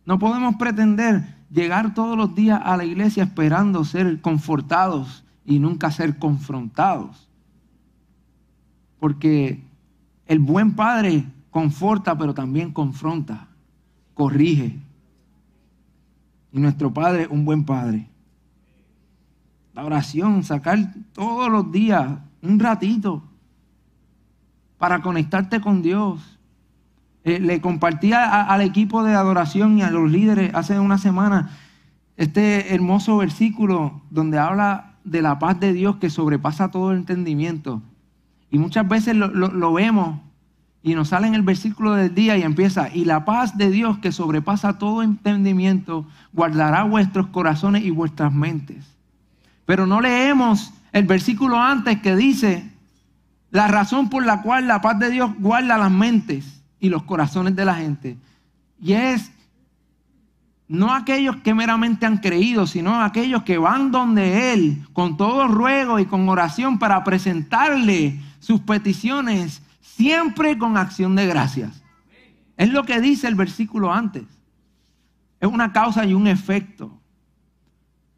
[0.06, 5.92] No podemos pretender llegar todos los días a la iglesia esperando ser confortados y nunca
[5.92, 7.30] ser confrontados.
[9.00, 9.64] Porque
[10.26, 13.48] el buen padre conforta, pero también confronta,
[14.14, 14.80] corrige.
[16.52, 18.10] Y nuestro padre, un buen padre.
[19.74, 23.24] La oración, sacar todos los días un ratito
[24.78, 26.35] para conectarte con Dios
[27.26, 31.50] eh, le compartía al equipo de adoración y a los líderes hace una semana
[32.18, 37.82] este hermoso versículo donde habla de la paz de Dios que sobrepasa todo entendimiento.
[38.52, 40.20] Y muchas veces lo, lo vemos
[40.84, 43.98] y nos sale en el versículo del día y empieza, y la paz de Dios
[43.98, 48.86] que sobrepasa todo entendimiento guardará vuestros corazones y vuestras mentes.
[49.66, 52.72] Pero no leemos el versículo antes que dice,
[53.50, 57.56] la razón por la cual la paz de Dios guarda las mentes y los corazones
[57.56, 58.18] de la gente.
[58.82, 59.32] Y es
[60.68, 66.00] no aquellos que meramente han creído, sino aquellos que van donde Él con todo ruego
[66.00, 71.84] y con oración para presentarle sus peticiones siempre con acción de gracias.
[72.58, 74.24] Es lo que dice el versículo antes.
[75.40, 76.92] Es una causa y un efecto.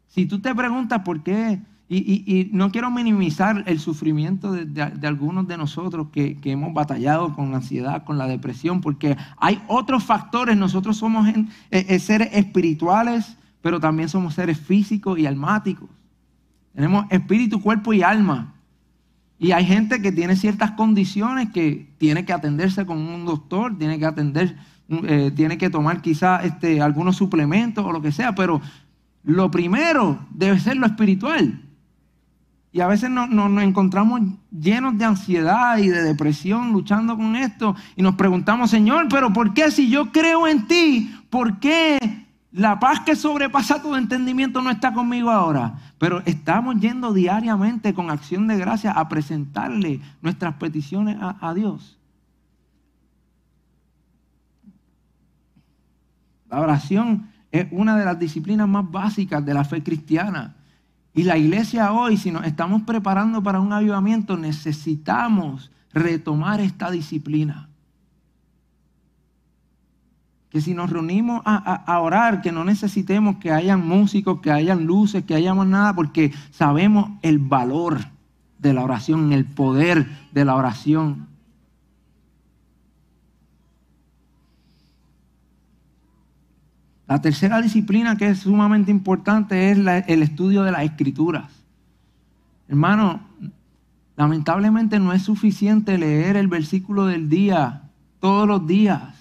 [0.08, 5.56] Si tú te preguntas por qué, y, no quiero minimizar el sufrimiento de, algunos de
[5.56, 10.56] nosotros que, hemos batallado con la ansiedad, con la depresión, porque hay otros factores.
[10.56, 15.88] Nosotros somos eh, eh, seres espirituales, pero también somos seres físicos y almáticos.
[16.74, 18.54] Tenemos espíritu, cuerpo y alma.
[19.38, 23.98] Y hay gente que tiene ciertas condiciones que tiene que atenderse con un doctor, tiene
[23.98, 24.56] que atender,
[24.90, 28.60] eh, tiene que tomar quizás este, algunos suplementos o lo que sea, pero
[29.24, 31.62] lo primero debe ser lo espiritual.
[32.78, 33.28] Y a veces nos,
[33.60, 34.20] encontramos
[34.52, 39.52] llenos de ansiedad y de depresión luchando con esto y nos preguntamos, Señor, pero ¿por
[39.52, 41.98] qué si yo creo en ti, por qué
[42.52, 45.74] la paz que sobrepasa todo entendimiento no está conmigo ahora?
[45.98, 51.98] Pero estamos yendo diariamente con acción de gracia a presentarle nuestras peticiones a Dios.
[56.48, 60.54] La oración es una de las disciplinas más básicas de la fe cristiana.
[61.18, 67.68] Y la iglesia hoy, si nos estamos preparando para un avivamiento, necesitamos retomar esta disciplina.
[70.48, 75.24] Que si nos reunimos a, orar, que no necesitemos que hayan músicos, que hayan luces,
[75.24, 77.98] que hayamos nada, porque sabemos el valor
[78.60, 81.26] de la oración, el poder de la oración.
[87.08, 91.50] La tercera disciplina que es sumamente importante es el estudio de las escrituras.
[92.68, 93.20] Hermano,
[94.14, 97.84] lamentablemente no es suficiente leer el versículo del día
[98.20, 99.14] todos los días.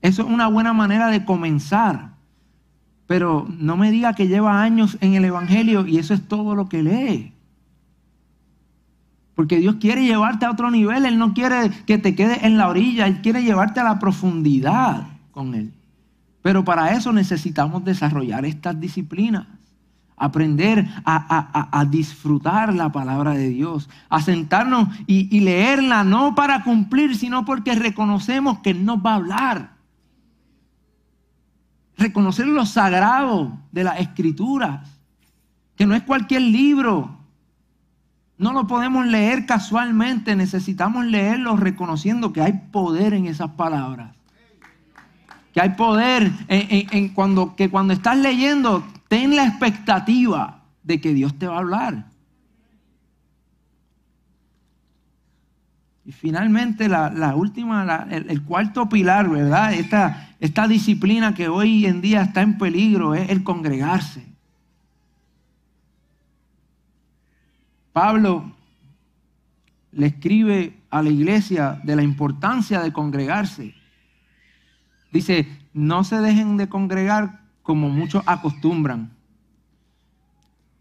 [0.00, 2.14] Eso es una buena manera de comenzar.
[3.06, 6.70] Pero no me diga que lleva años en el Evangelio y eso es todo lo
[6.70, 7.34] que lee.
[9.34, 11.04] Porque Dios quiere llevarte a otro nivel.
[11.04, 13.06] Él no quiere que te quedes en la orilla.
[13.06, 15.70] Él quiere llevarte a la profundidad con Él.
[16.44, 19.46] Pero para eso necesitamos desarrollar estas disciplinas.
[20.14, 27.16] Aprender a, disfrutar la palabra de Dios, a sentarnos y, y, leerla no para cumplir,
[27.16, 29.70] sino porque reconocemos que Él nos va a hablar.
[31.96, 35.00] Reconocer lo sagrado de las escrituras,
[35.76, 37.20] que no es cualquier libro.
[38.36, 44.14] No lo podemos leer casualmente, necesitamos leerlo reconociendo que hay poder en esas palabras
[45.54, 51.38] que hay poder en, cuando, que cuando estás leyendo, ten la expectativa de que Dios
[51.38, 52.06] te va a hablar.
[56.04, 59.74] Y finalmente la, última, el, cuarto pilar, ¿verdad?
[59.74, 64.26] Esta, esta disciplina que hoy en día está en peligro es el congregarse.
[67.92, 68.52] Pablo
[69.92, 73.83] le escribe a la iglesia de la importancia de congregarse.
[75.14, 79.12] Dice, no se dejen de congregar como muchos acostumbran.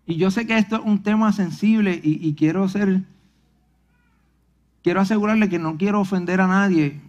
[0.08, 3.04] Y yo sé que esto es un tema sensible y, quiero ser,
[4.82, 7.00] quiero asegurarle que no quiero ofender a nadie,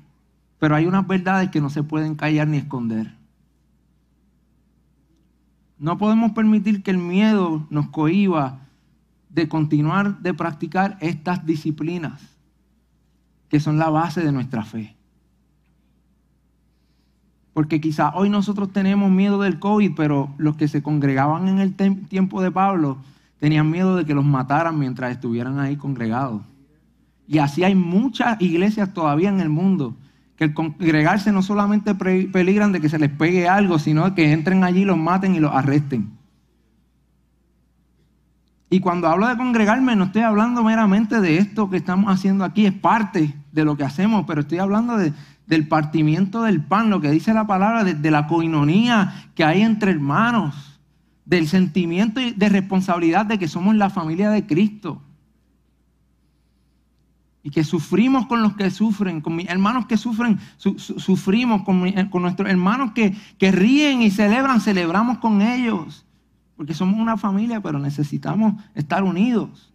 [0.59, 3.15] pero hay unas verdades que no se pueden callar ni esconder.
[5.79, 8.61] No podemos permitir que el miedo nos cohiba
[9.31, 12.37] de continuar de practicar estas disciplinas
[13.49, 14.95] que son la base de nuestra fe.
[17.55, 21.75] Porque quizá hoy nosotros tenemos miedo del COVID, pero los que se congregaban en el
[21.75, 22.99] tiempo de Pablo
[23.39, 26.43] tenían miedo de que los mataran mientras estuvieran ahí congregados.
[27.27, 29.97] Y así hay muchas iglesias todavía en el mundo
[30.37, 34.65] que el congregarse no solamente peligran de que se les pegue algo, sino que entren
[34.65, 36.11] allí, los maten y los arresten.
[38.69, 42.67] Y cuando hablo de congregarme, no estoy hablando meramente de esto que estamos haciendo aquí,
[42.67, 45.13] es parte de lo que hacemos, pero estoy hablando de,
[45.47, 49.91] del partimiento del pan, lo que dice la palabra, de, la coinonía que hay entre
[49.91, 50.81] hermanos,
[51.25, 55.03] del sentimiento de responsabilidad de que somos la familia de Cristo.
[57.43, 62.23] Y que sufrimos con los que sufren, con mis hermanos que sufren, sufrimos, con, con,
[62.23, 66.07] nuestros hermanos que, que ríen y celebran, celebramos con ellos.
[66.57, 69.74] Porque somos una familia, pero necesitamos estar unidos.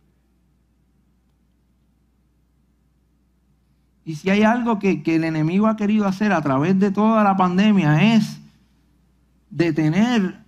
[4.06, 7.36] Y si hay algo que, el enemigo ha querido hacer a través de toda la
[7.36, 8.40] pandemia es
[9.50, 10.40] detener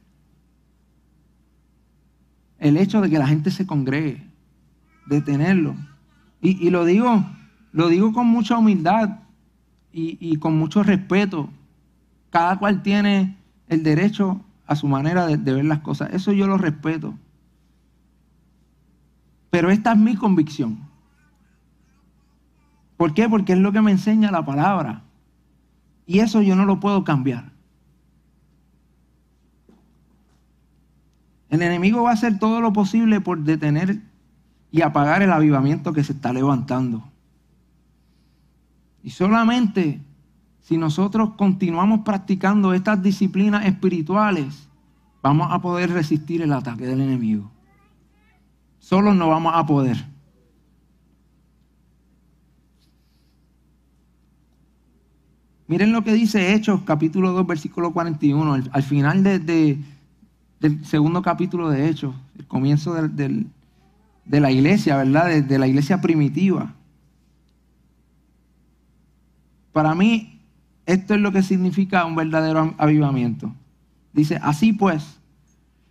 [2.59, 4.23] el hecho de que la gente se congregue,
[5.07, 5.75] detenerlo.
[6.41, 7.23] Y, lo digo,
[7.71, 9.19] lo digo con mucha humildad
[9.91, 11.49] y, con mucho respeto.
[12.31, 13.37] Cada cual tiene
[13.67, 16.13] el derecho a su manera de ver las cosas.
[16.13, 17.13] Eso yo lo respeto.
[19.51, 20.90] Pero esta es mi convicción.
[23.01, 23.27] ¿Por qué?
[23.27, 25.01] Porque es lo que me enseña la palabra.
[26.05, 27.51] Y eso yo no lo puedo cambiar.
[31.49, 34.03] El enemigo va a hacer todo lo posible por detener
[34.69, 37.03] y apagar el avivamiento que se está levantando.
[39.01, 39.99] Y solamente
[40.59, 44.69] si nosotros continuamos practicando estas disciplinas espirituales,
[45.23, 47.49] vamos a poder resistir el ataque del enemigo.
[48.77, 50.05] Solo no vamos a poder.
[55.71, 59.85] Miren lo que dice Hechos, capítulo 2, versículo 41, al, final del
[60.83, 63.45] segundo capítulo de Hechos, el comienzo de
[64.41, 65.29] la iglesia, ¿verdad?
[65.41, 66.73] De, la iglesia primitiva.
[69.71, 70.41] Para mí,
[70.85, 73.53] esto es lo que significa un verdadero avivamiento.
[74.11, 75.21] Dice, así pues,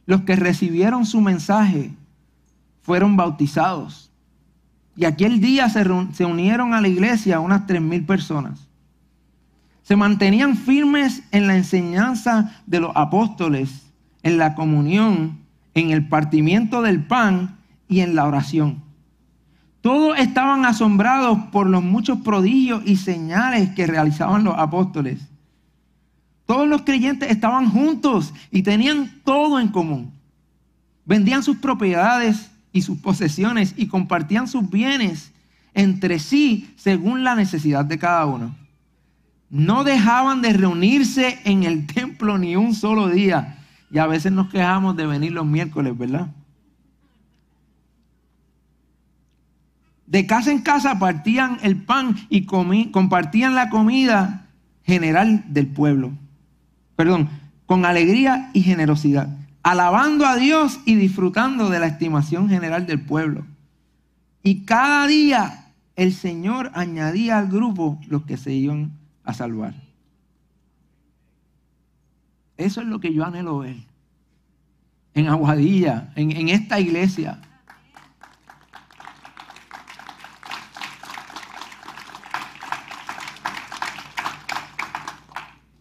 [0.04, 1.90] los que recibieron su mensaje
[2.82, 4.10] fueron bautizados.
[4.94, 8.69] Y aquel día se, se unieron a la iglesia unas tres mil personas.
[9.90, 13.90] Se mantenían firmes en la enseñanza de los apóstoles,
[14.22, 15.40] en la comunión,
[15.74, 18.84] en el partimiento del pan y en la oración.
[19.80, 25.28] Todos estaban asombrados por los muchos prodigios y señales que realizaban los apóstoles.
[26.46, 30.12] Todos los creyentes estaban juntos y tenían todo en común.
[31.04, 35.32] Vendían sus propiedades y sus posesiones y compartían sus bienes
[35.74, 38.59] entre sí según la necesidad de cada uno.
[39.50, 43.58] No dejaban de reunirse en el templo ni un solo día.
[43.90, 46.28] Y a veces nos quejamos de venir los miércoles, ¿verdad?
[50.06, 54.46] De casa en casa partían el pan y compartían la comida
[54.84, 56.12] general del pueblo.
[56.96, 57.28] Perdón,
[57.66, 59.28] con alegría y generosidad,
[59.62, 63.46] alabando a Dios y disfrutando de la estimación general del pueblo.
[64.42, 68.99] Y cada día el Señor añadía al grupo los que se iban
[69.30, 69.74] a salvar.
[72.56, 73.76] Eso es lo que yo anhelo ver
[75.14, 77.40] en Aguadilla, en, en esta iglesia.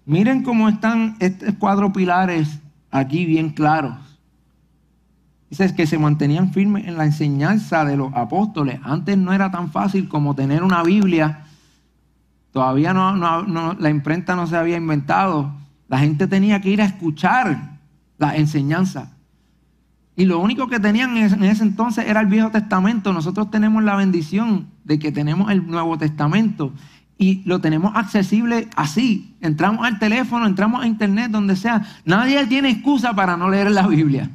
[0.06, 3.96] Miren cómo están estos cuatro pilares aquí bien claros.
[5.50, 8.80] Dice que se mantenían firmes en la enseñanza de los apóstoles.
[8.84, 11.46] Antes no era tan fácil como tener una Biblia.
[12.60, 15.54] Todavía no, la imprenta no se había inventado.
[15.88, 17.78] La gente tenía que ir a escuchar
[18.18, 19.14] la enseñanza.
[20.18, 23.14] Y lo único que tenían en ese entonces era el Viejo Testamento.
[23.14, 26.74] Nosotros tenemos la bendición de que tenemos el Nuevo Testamento
[27.18, 29.38] y lo tenemos accesible así.
[29.40, 31.86] Entramos al teléfono, entramos a internet, donde sea.
[32.04, 34.30] Nadie tiene excusa para no leer la Biblia.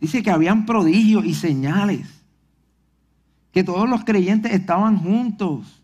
[0.00, 2.17] Dice que habían prodigios y señales.
[3.58, 5.82] Que todos los creyentes estaban juntos.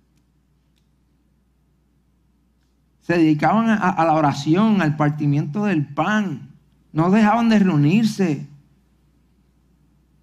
[3.00, 6.50] Se dedicaban a, la oración, al partimiento del pan.
[6.92, 8.46] No dejaban de reunirse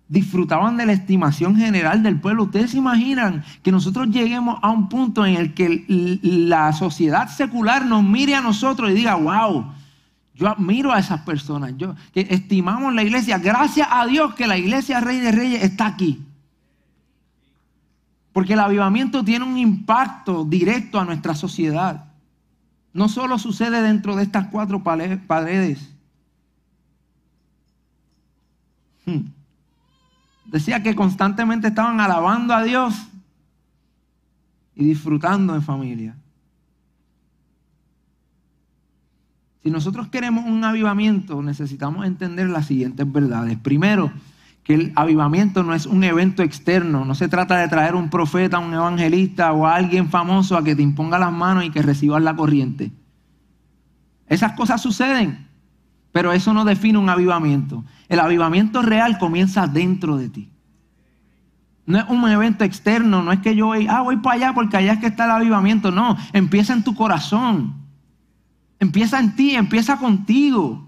[0.07, 2.43] disfrutaban de la estimación general del pueblo.
[2.43, 5.83] Ustedes se imaginan que nosotros lleguemos a un punto en el que
[6.21, 9.73] la sociedad secular nos mire a nosotros y diga, wow,
[10.35, 13.39] yo admiro a esas personas, yo, que estimamos la iglesia.
[13.39, 16.30] Gracias a Dios que la iglesia Rey de Reyes está aquí.
[18.33, 22.05] Porque el avivamiento tiene un impacto directo a nuestra sociedad.
[22.93, 25.89] No solo sucede dentro de estas cuatro paredes.
[29.05, 29.27] Hmm.
[30.45, 32.95] Decía que constantemente estaban alabando a Dios
[34.75, 36.15] y disfrutando en familia.
[39.63, 43.57] Si nosotros queremos un avivamiento, necesitamos entender las siguientes verdades.
[43.59, 44.11] Primero,
[44.63, 48.59] que el avivamiento no es un evento externo, no se trata de traer un profeta,
[48.59, 52.21] un evangelista o a alguien famoso a que te imponga las manos y que recibas
[52.21, 52.91] la corriente.
[54.27, 55.47] Esas cosas suceden,
[56.11, 57.83] pero eso no define un avivamiento.
[58.07, 60.51] El avivamiento real comienza dentro de ti.
[61.85, 64.77] No es un evento externo, no es que yo voy, ah, voy para allá porque
[64.77, 65.91] allá es que está el avivamiento.
[65.91, 67.73] No, empieza en tu corazón.
[68.79, 70.87] Empieza en ti, empieza contigo.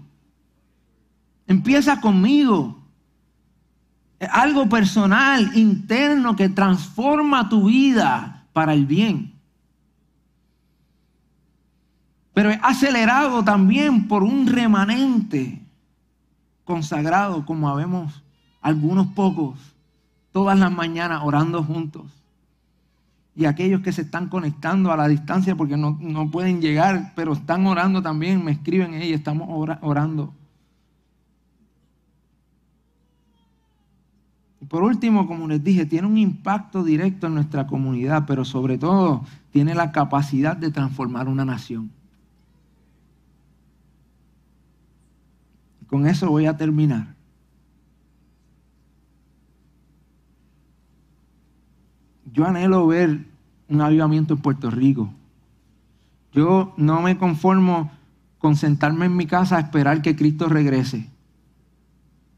[1.46, 2.83] Empieza conmigo.
[4.30, 9.34] Algo personal, interno, que transforma tu vida para el bien
[12.34, 15.62] pero es acelerado también por un remanente
[16.64, 18.24] consagrado, como habemos
[18.60, 19.56] algunos pocos,
[20.32, 22.06] todas las mañanas orando juntos.
[23.36, 27.66] Y aquellos que se están conectando a la distancia porque no, pueden llegar, pero están
[27.66, 29.48] orando también, me escriben, y estamos
[29.80, 30.34] orando.
[34.68, 39.24] Por último, como les dije, tiene un impacto directo en nuestra comunidad, pero sobre todo
[39.50, 41.90] tiene la capacidad de transformar una nación.
[45.86, 47.14] Con eso voy a terminar.
[52.32, 53.26] Yo anhelo ver
[53.68, 55.12] un avivamiento en Puerto Rico.
[56.32, 57.92] Yo no me conformo
[58.38, 61.13] con sentarme en mi casa a esperar que Cristo regrese.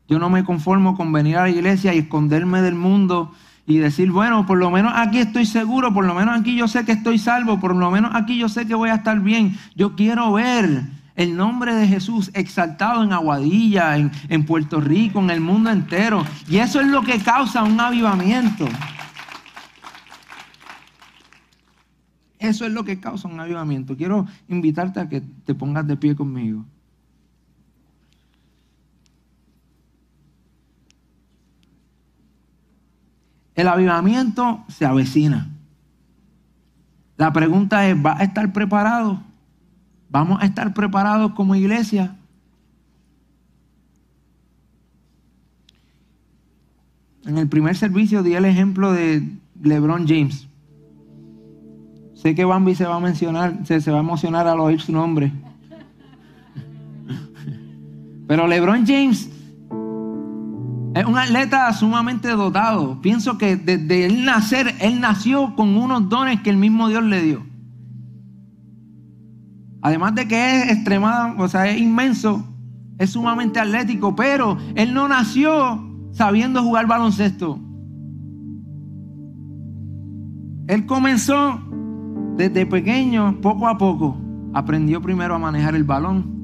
[0.09, 3.32] Yo no me conformo con venir a la iglesia y esconderme del mundo
[3.66, 6.84] y decir, bueno, por lo menos aquí estoy seguro, por lo menos aquí yo sé
[6.84, 9.59] que estoy salvo, por lo menos aquí yo sé que voy a estar bien.
[9.74, 10.84] Yo quiero ver
[11.16, 16.24] el nombre de Jesús exaltado en Aguadilla, en, en Puerto Rico, en el mundo entero.
[16.48, 18.68] Y eso es lo que causa un avivamiento.
[22.38, 23.96] Eso es lo que causa un avivamiento.
[23.96, 26.64] Quiero invitarte a que te pongas de pie conmigo.
[33.57, 35.48] El avivamiento se avecina.
[37.16, 39.22] La pregunta es, ¿va a estar preparado?
[40.11, 42.14] ¿Vamos a estar preparados como iglesia?
[47.24, 49.26] En el primer servicio di el ejemplo de
[49.62, 50.46] LeBron James.
[52.14, 54.92] Sé que Bambi se va a mencionar, se, se va a emocionar al oír su
[54.92, 55.32] nombre.
[58.28, 59.30] Pero LeBron James
[60.97, 63.03] es un atleta sumamente dotado.
[63.03, 67.22] Pienso que desde el nacer, él nació con unos dones que el mismo Dios le
[67.22, 67.47] dio.
[69.82, 72.49] Además de que es extremado, o sea, es inmenso,
[72.99, 77.61] es sumamente atlético, pero él no nació sabiendo jugar baloncesto.
[80.66, 81.61] Él comenzó
[82.36, 84.16] desde pequeño, poco a poco.
[84.55, 86.36] Aprendió primero a manejar el balón,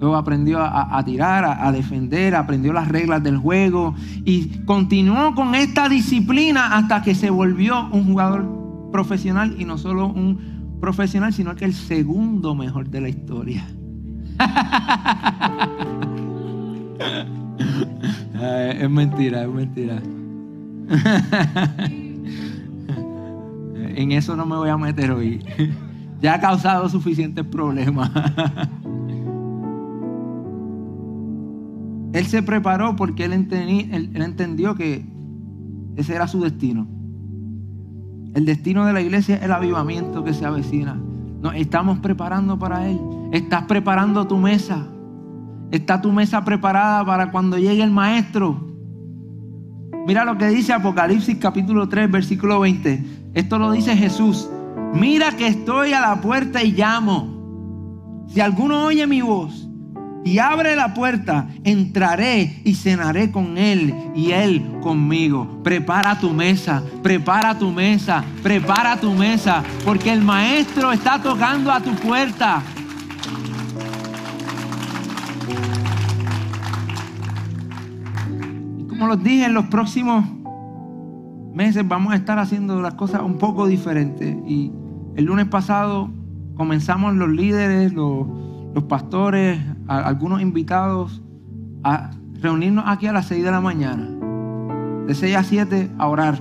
[0.00, 5.88] Luego aprendió a, tirar, a, defender, aprendió las reglas del juego y continuó con esta
[5.88, 8.46] disciplina hasta que se volvió un jugador
[8.92, 13.66] profesional y no solo un profesional, sino que el segundo mejor de la historia.
[18.78, 20.00] es mentira, es mentira.
[23.96, 25.44] en eso no me voy a meter hoy.
[26.20, 28.10] ya ha causado suficientes problemas.
[32.12, 35.04] Él se preparó porque él, entendió que
[35.96, 36.86] ese era su destino.
[38.34, 40.98] El destino de la iglesia es el avivamiento que se avecina.
[41.42, 42.98] Nos estamos preparando para Él.
[43.32, 44.86] Estás preparando tu mesa.
[45.70, 48.68] Está tu mesa preparada para cuando llegue el Maestro.
[50.06, 53.04] Mira lo que dice Apocalipsis capítulo 3, versículo 20.
[53.34, 54.48] Esto lo dice Jesús.
[54.94, 58.24] Mira que estoy a la puerta y llamo.
[58.28, 59.67] Si alguno oye mi voz
[60.24, 65.60] y abre la puerta, entraré y cenaré con Él y Él conmigo.
[65.62, 71.80] Prepara tu mesa, prepara tu mesa, prepara tu mesa, porque el Maestro está tocando a
[71.80, 72.62] tu puerta.
[78.78, 80.24] Y como los dije, en los próximos
[81.54, 84.36] meses vamos a estar haciendo las cosas un poco diferentes.
[84.46, 84.72] Y
[85.16, 86.10] el lunes pasado
[86.54, 88.26] comenzamos los líderes, los
[88.78, 89.58] los pastores,
[89.88, 91.20] algunos invitados
[91.82, 94.08] a reunirnos aquí a las 6 de la mañana,
[95.04, 96.40] de 6 a 7 a orar,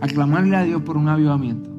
[0.00, 1.70] a clamarle a Dios por un avivamiento.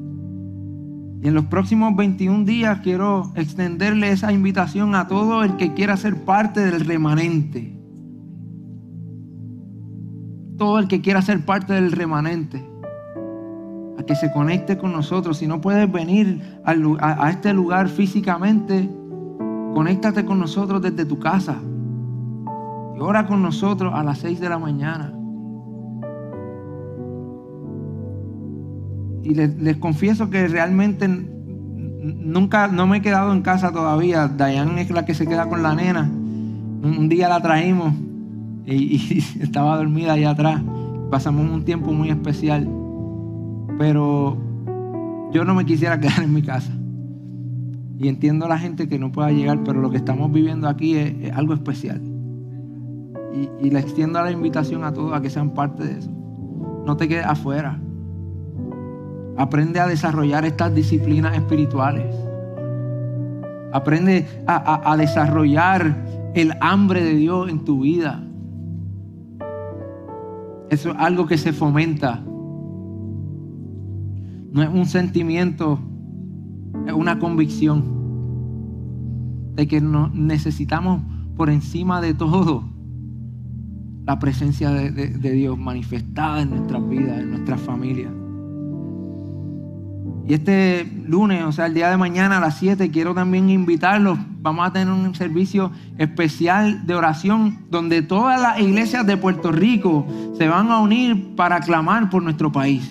[1.22, 5.98] Y en los próximos 21 días quiero extenderle esa invitación a todo el que quiera
[5.98, 7.78] ser parte del remanente.
[10.56, 12.64] Todo el que quiera ser parte del remanente.
[13.98, 15.36] A que se conecte con nosotros.
[15.36, 18.88] Si no puedes venir a, a este lugar físicamente,
[19.74, 21.56] Conéctate con nosotros desde tu casa.
[22.96, 25.12] Y ora con nosotros a las 6 de la mañana.
[29.24, 34.28] Y les, confieso que realmente nunca, no me he quedado en casa todavía.
[34.28, 36.02] Dayan es la que se queda con la nena.
[36.02, 37.94] Un, día la traímos
[38.66, 40.62] y, y, estaba dormida allá atrás.
[41.10, 42.68] Pasamos un tiempo muy especial.
[43.76, 44.38] Pero
[45.32, 46.70] yo no me quisiera quedar en mi casa.
[47.98, 50.96] Y entiendo a la gente que no pueda llegar, pero lo que estamos viviendo aquí
[50.96, 52.00] es, algo especial.
[53.60, 56.10] Y, le extiendo la invitación a todos a que sean parte de eso.
[56.86, 57.80] No te quedes afuera.
[59.36, 62.14] Aprende a desarrollar estas disciplinas espirituales.
[63.72, 68.22] Aprende a, a desarrollar el hambre de Dios en tu vida.
[70.70, 72.22] Eso es algo que se fomenta.
[74.52, 75.80] No es un sentimiento
[76.86, 77.84] es una convicción
[79.54, 81.02] de que necesitamos
[81.36, 82.64] por encima de todo
[84.06, 88.12] la presencia de, de Dios manifestada en nuestras vidas, en nuestras familias.
[90.26, 94.18] Y este lunes, o sea, el día de mañana a las 7, quiero también invitarlos.
[94.40, 100.06] Vamos a tener un servicio especial de oración donde todas las iglesias de Puerto Rico
[100.38, 102.90] se van a unir para clamar por nuestro país.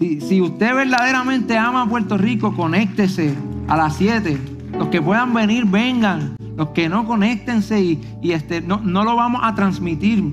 [0.00, 3.34] Si, si usted verdaderamente ama a Puerto Rico, conéctese
[3.68, 4.40] a las 7.
[4.78, 6.36] Los que puedan venir, vengan.
[6.56, 10.24] Los que no, conéctense y, y este, no, no lo vamos a transmitir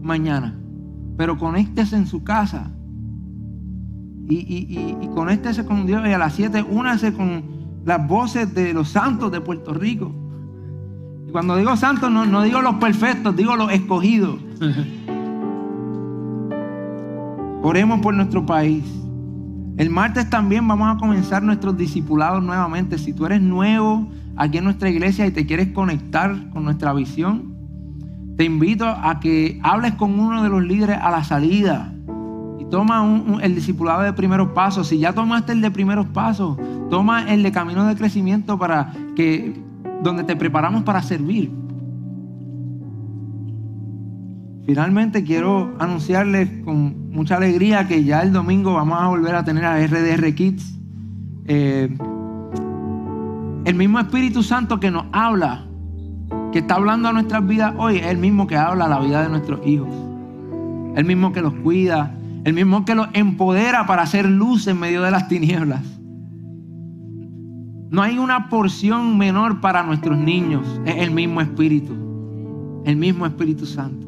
[0.00, 0.56] mañana.
[1.16, 2.70] Pero conéctese en su casa
[4.28, 7.42] y, y, y, conéctese con Dios y a las 7 únase con
[7.84, 10.14] las voces de los santos de Puerto Rico.
[11.26, 14.38] Y cuando digo santos, no, no digo los perfectos, digo los escogidos.
[17.62, 18.84] Oremos por nuestro país.
[19.76, 22.98] El martes también vamos a comenzar nuestros discipulados nuevamente.
[22.98, 27.54] Si tú eres nuevo aquí en nuestra iglesia y te quieres conectar con nuestra visión,
[28.36, 31.92] te invito a que hables con uno de los líderes a la salida
[32.70, 34.88] toma el discipulado de primeros pasos.
[34.88, 36.58] Si ya tomaste el de primeros pasos,
[36.90, 39.60] toma el de camino de crecimiento para que
[40.02, 41.50] donde te preparamos para servir.
[44.66, 49.64] Finalmente quiero anunciarles con mucha alegría que ya el domingo vamos a volver a tener
[49.64, 50.78] a RDR Kids.
[51.46, 51.88] Eh,
[53.64, 55.66] el mismo Espíritu Santo que nos habla,
[56.52, 59.22] que está hablando a nuestras vidas hoy, es el mismo que habla a la vida
[59.22, 59.88] de nuestros hijos.
[60.94, 62.14] El mismo que los cuida,
[62.44, 65.82] el mismo que los empodera para hacer luz en medio de las tinieblas.
[67.90, 70.80] No hay una porción menor para nuestros niños.
[70.84, 71.94] Es el mismo Espíritu.
[72.84, 74.05] El mismo Espíritu Santo.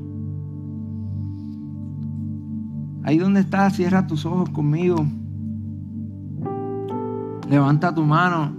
[3.09, 5.07] Ahí donde estás, cierra tus ojos conmigo.
[7.49, 8.53] Levanta tu mano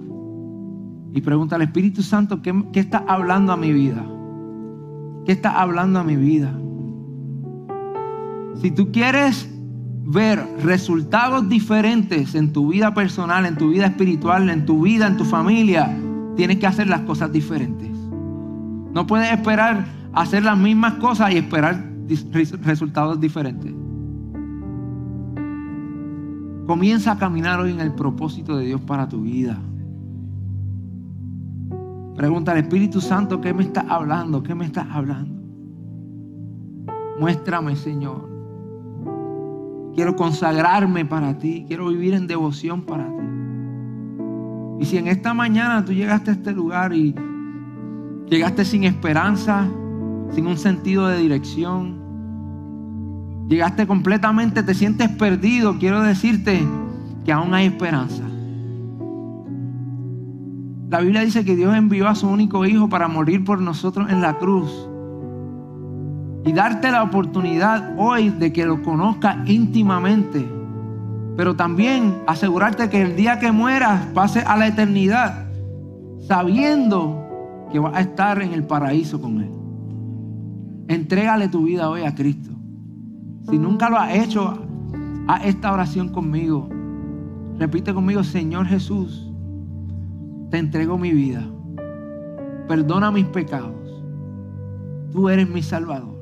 [1.14, 4.04] y pregunta al Espíritu Santo, ¿qué, ¿qué, está hablando a mi vida?
[5.28, 6.52] ¿Qué está hablando a mi vida?
[8.60, 9.48] Si tú quieres
[10.04, 15.18] ver resultados diferentes en tu vida personal, en tu vida espiritual, en tu vida, en
[15.18, 15.96] tu familia,
[16.36, 17.92] tienes que hacer las cosas diferentes.
[18.96, 21.88] No puedes esperar hacer las mismas cosas y esperar
[22.64, 23.76] resultados diferentes.
[26.70, 29.58] Comienza a caminar hoy en el propósito de Dios para tu vida.
[32.16, 34.44] Pregunta al Espíritu Santo, ¿qué me está hablando?
[34.44, 35.42] ¿Qué me está hablando?
[37.20, 38.30] Muéstrame, Señor.
[39.96, 41.66] Quiero consagrarme para ti.
[41.68, 43.26] Quiero vivir en devoción para ti.
[44.82, 47.16] Y si en esta mañana tú llegaste a este lugar y
[48.28, 49.68] llegaste sin esperanza,
[50.30, 51.99] sin un sentido de dirección,
[53.50, 56.66] llegaste completamente, te sientes perdido, quiero decirte
[57.26, 58.24] que aún hay esperanza.
[60.90, 64.22] La Biblia dice que Dios envió a su único hijo para morir por nosotros en
[64.22, 64.72] la cruz
[66.46, 70.48] y darte la oportunidad hoy de que lo conozcas íntimamente.
[71.36, 75.46] Pero también asegurarte que el día que mueras pase a la eternidad
[76.28, 79.52] sabiendo que vas a estar en el paraíso con Él.
[80.88, 82.59] Entrégale tu vida hoy a Cristo.
[83.50, 84.58] Si nunca lo has hecho,
[85.28, 86.70] haz esta oración conmigo.
[87.58, 89.32] Repite conmigo, Señor Jesús,
[90.50, 91.44] te entrego mi vida.
[92.68, 93.74] Perdona mis pecados.
[95.12, 96.20] Tú eres mi Salvador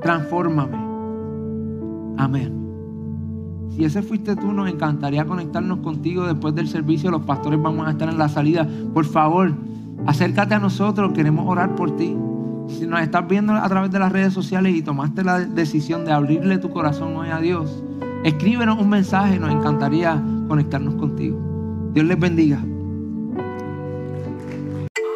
[0.00, 0.76] transfórmame.
[2.16, 2.56] Amén.
[3.70, 7.10] Si ese fuiste tú, nos encantaría conectarnos contigo después del servicio.
[7.10, 8.66] Los pastores vamos a estar en la salida.
[8.92, 9.54] Por favor,
[10.06, 12.16] acércate a nosotros, queremos orar por ti.
[12.78, 16.12] Si nos estás viendo a través de las redes sociales y tomaste la decisión de
[16.12, 17.82] abrirle tu corazón hoy a Dios,
[18.24, 21.38] escríbenos un mensaje, nos encantaría conectarnos contigo.
[21.92, 22.62] Dios les bendiga.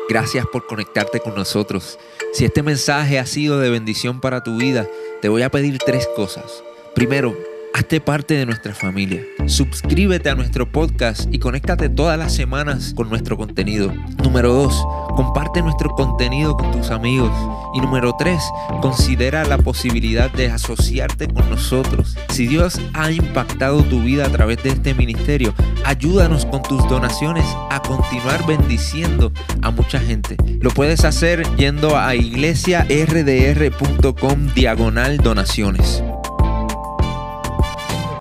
[0.08, 1.98] Gracias por conectarte con nosotros.
[2.32, 4.86] Si este mensaje ha sido de bendición para tu vida,
[5.22, 6.62] te voy a pedir tres cosas.
[6.94, 7.34] Primero,
[7.76, 9.24] Hazte parte de nuestra familia.
[9.46, 13.92] Suscríbete a nuestro podcast y conéctate todas las semanas con nuestro contenido.
[14.22, 14.86] Número 2.
[15.16, 17.32] Comparte nuestro contenido con tus amigos.
[17.74, 18.40] Y número 3.
[18.80, 22.16] Considera la posibilidad de asociarte con nosotros.
[22.28, 25.52] Si Dios ha impactado tu vida a través de este ministerio,
[25.84, 30.36] ayúdanos con tus donaciones a continuar bendiciendo a mucha gente.
[30.60, 36.04] Lo puedes hacer yendo a iglesiardr.com diagonal donaciones.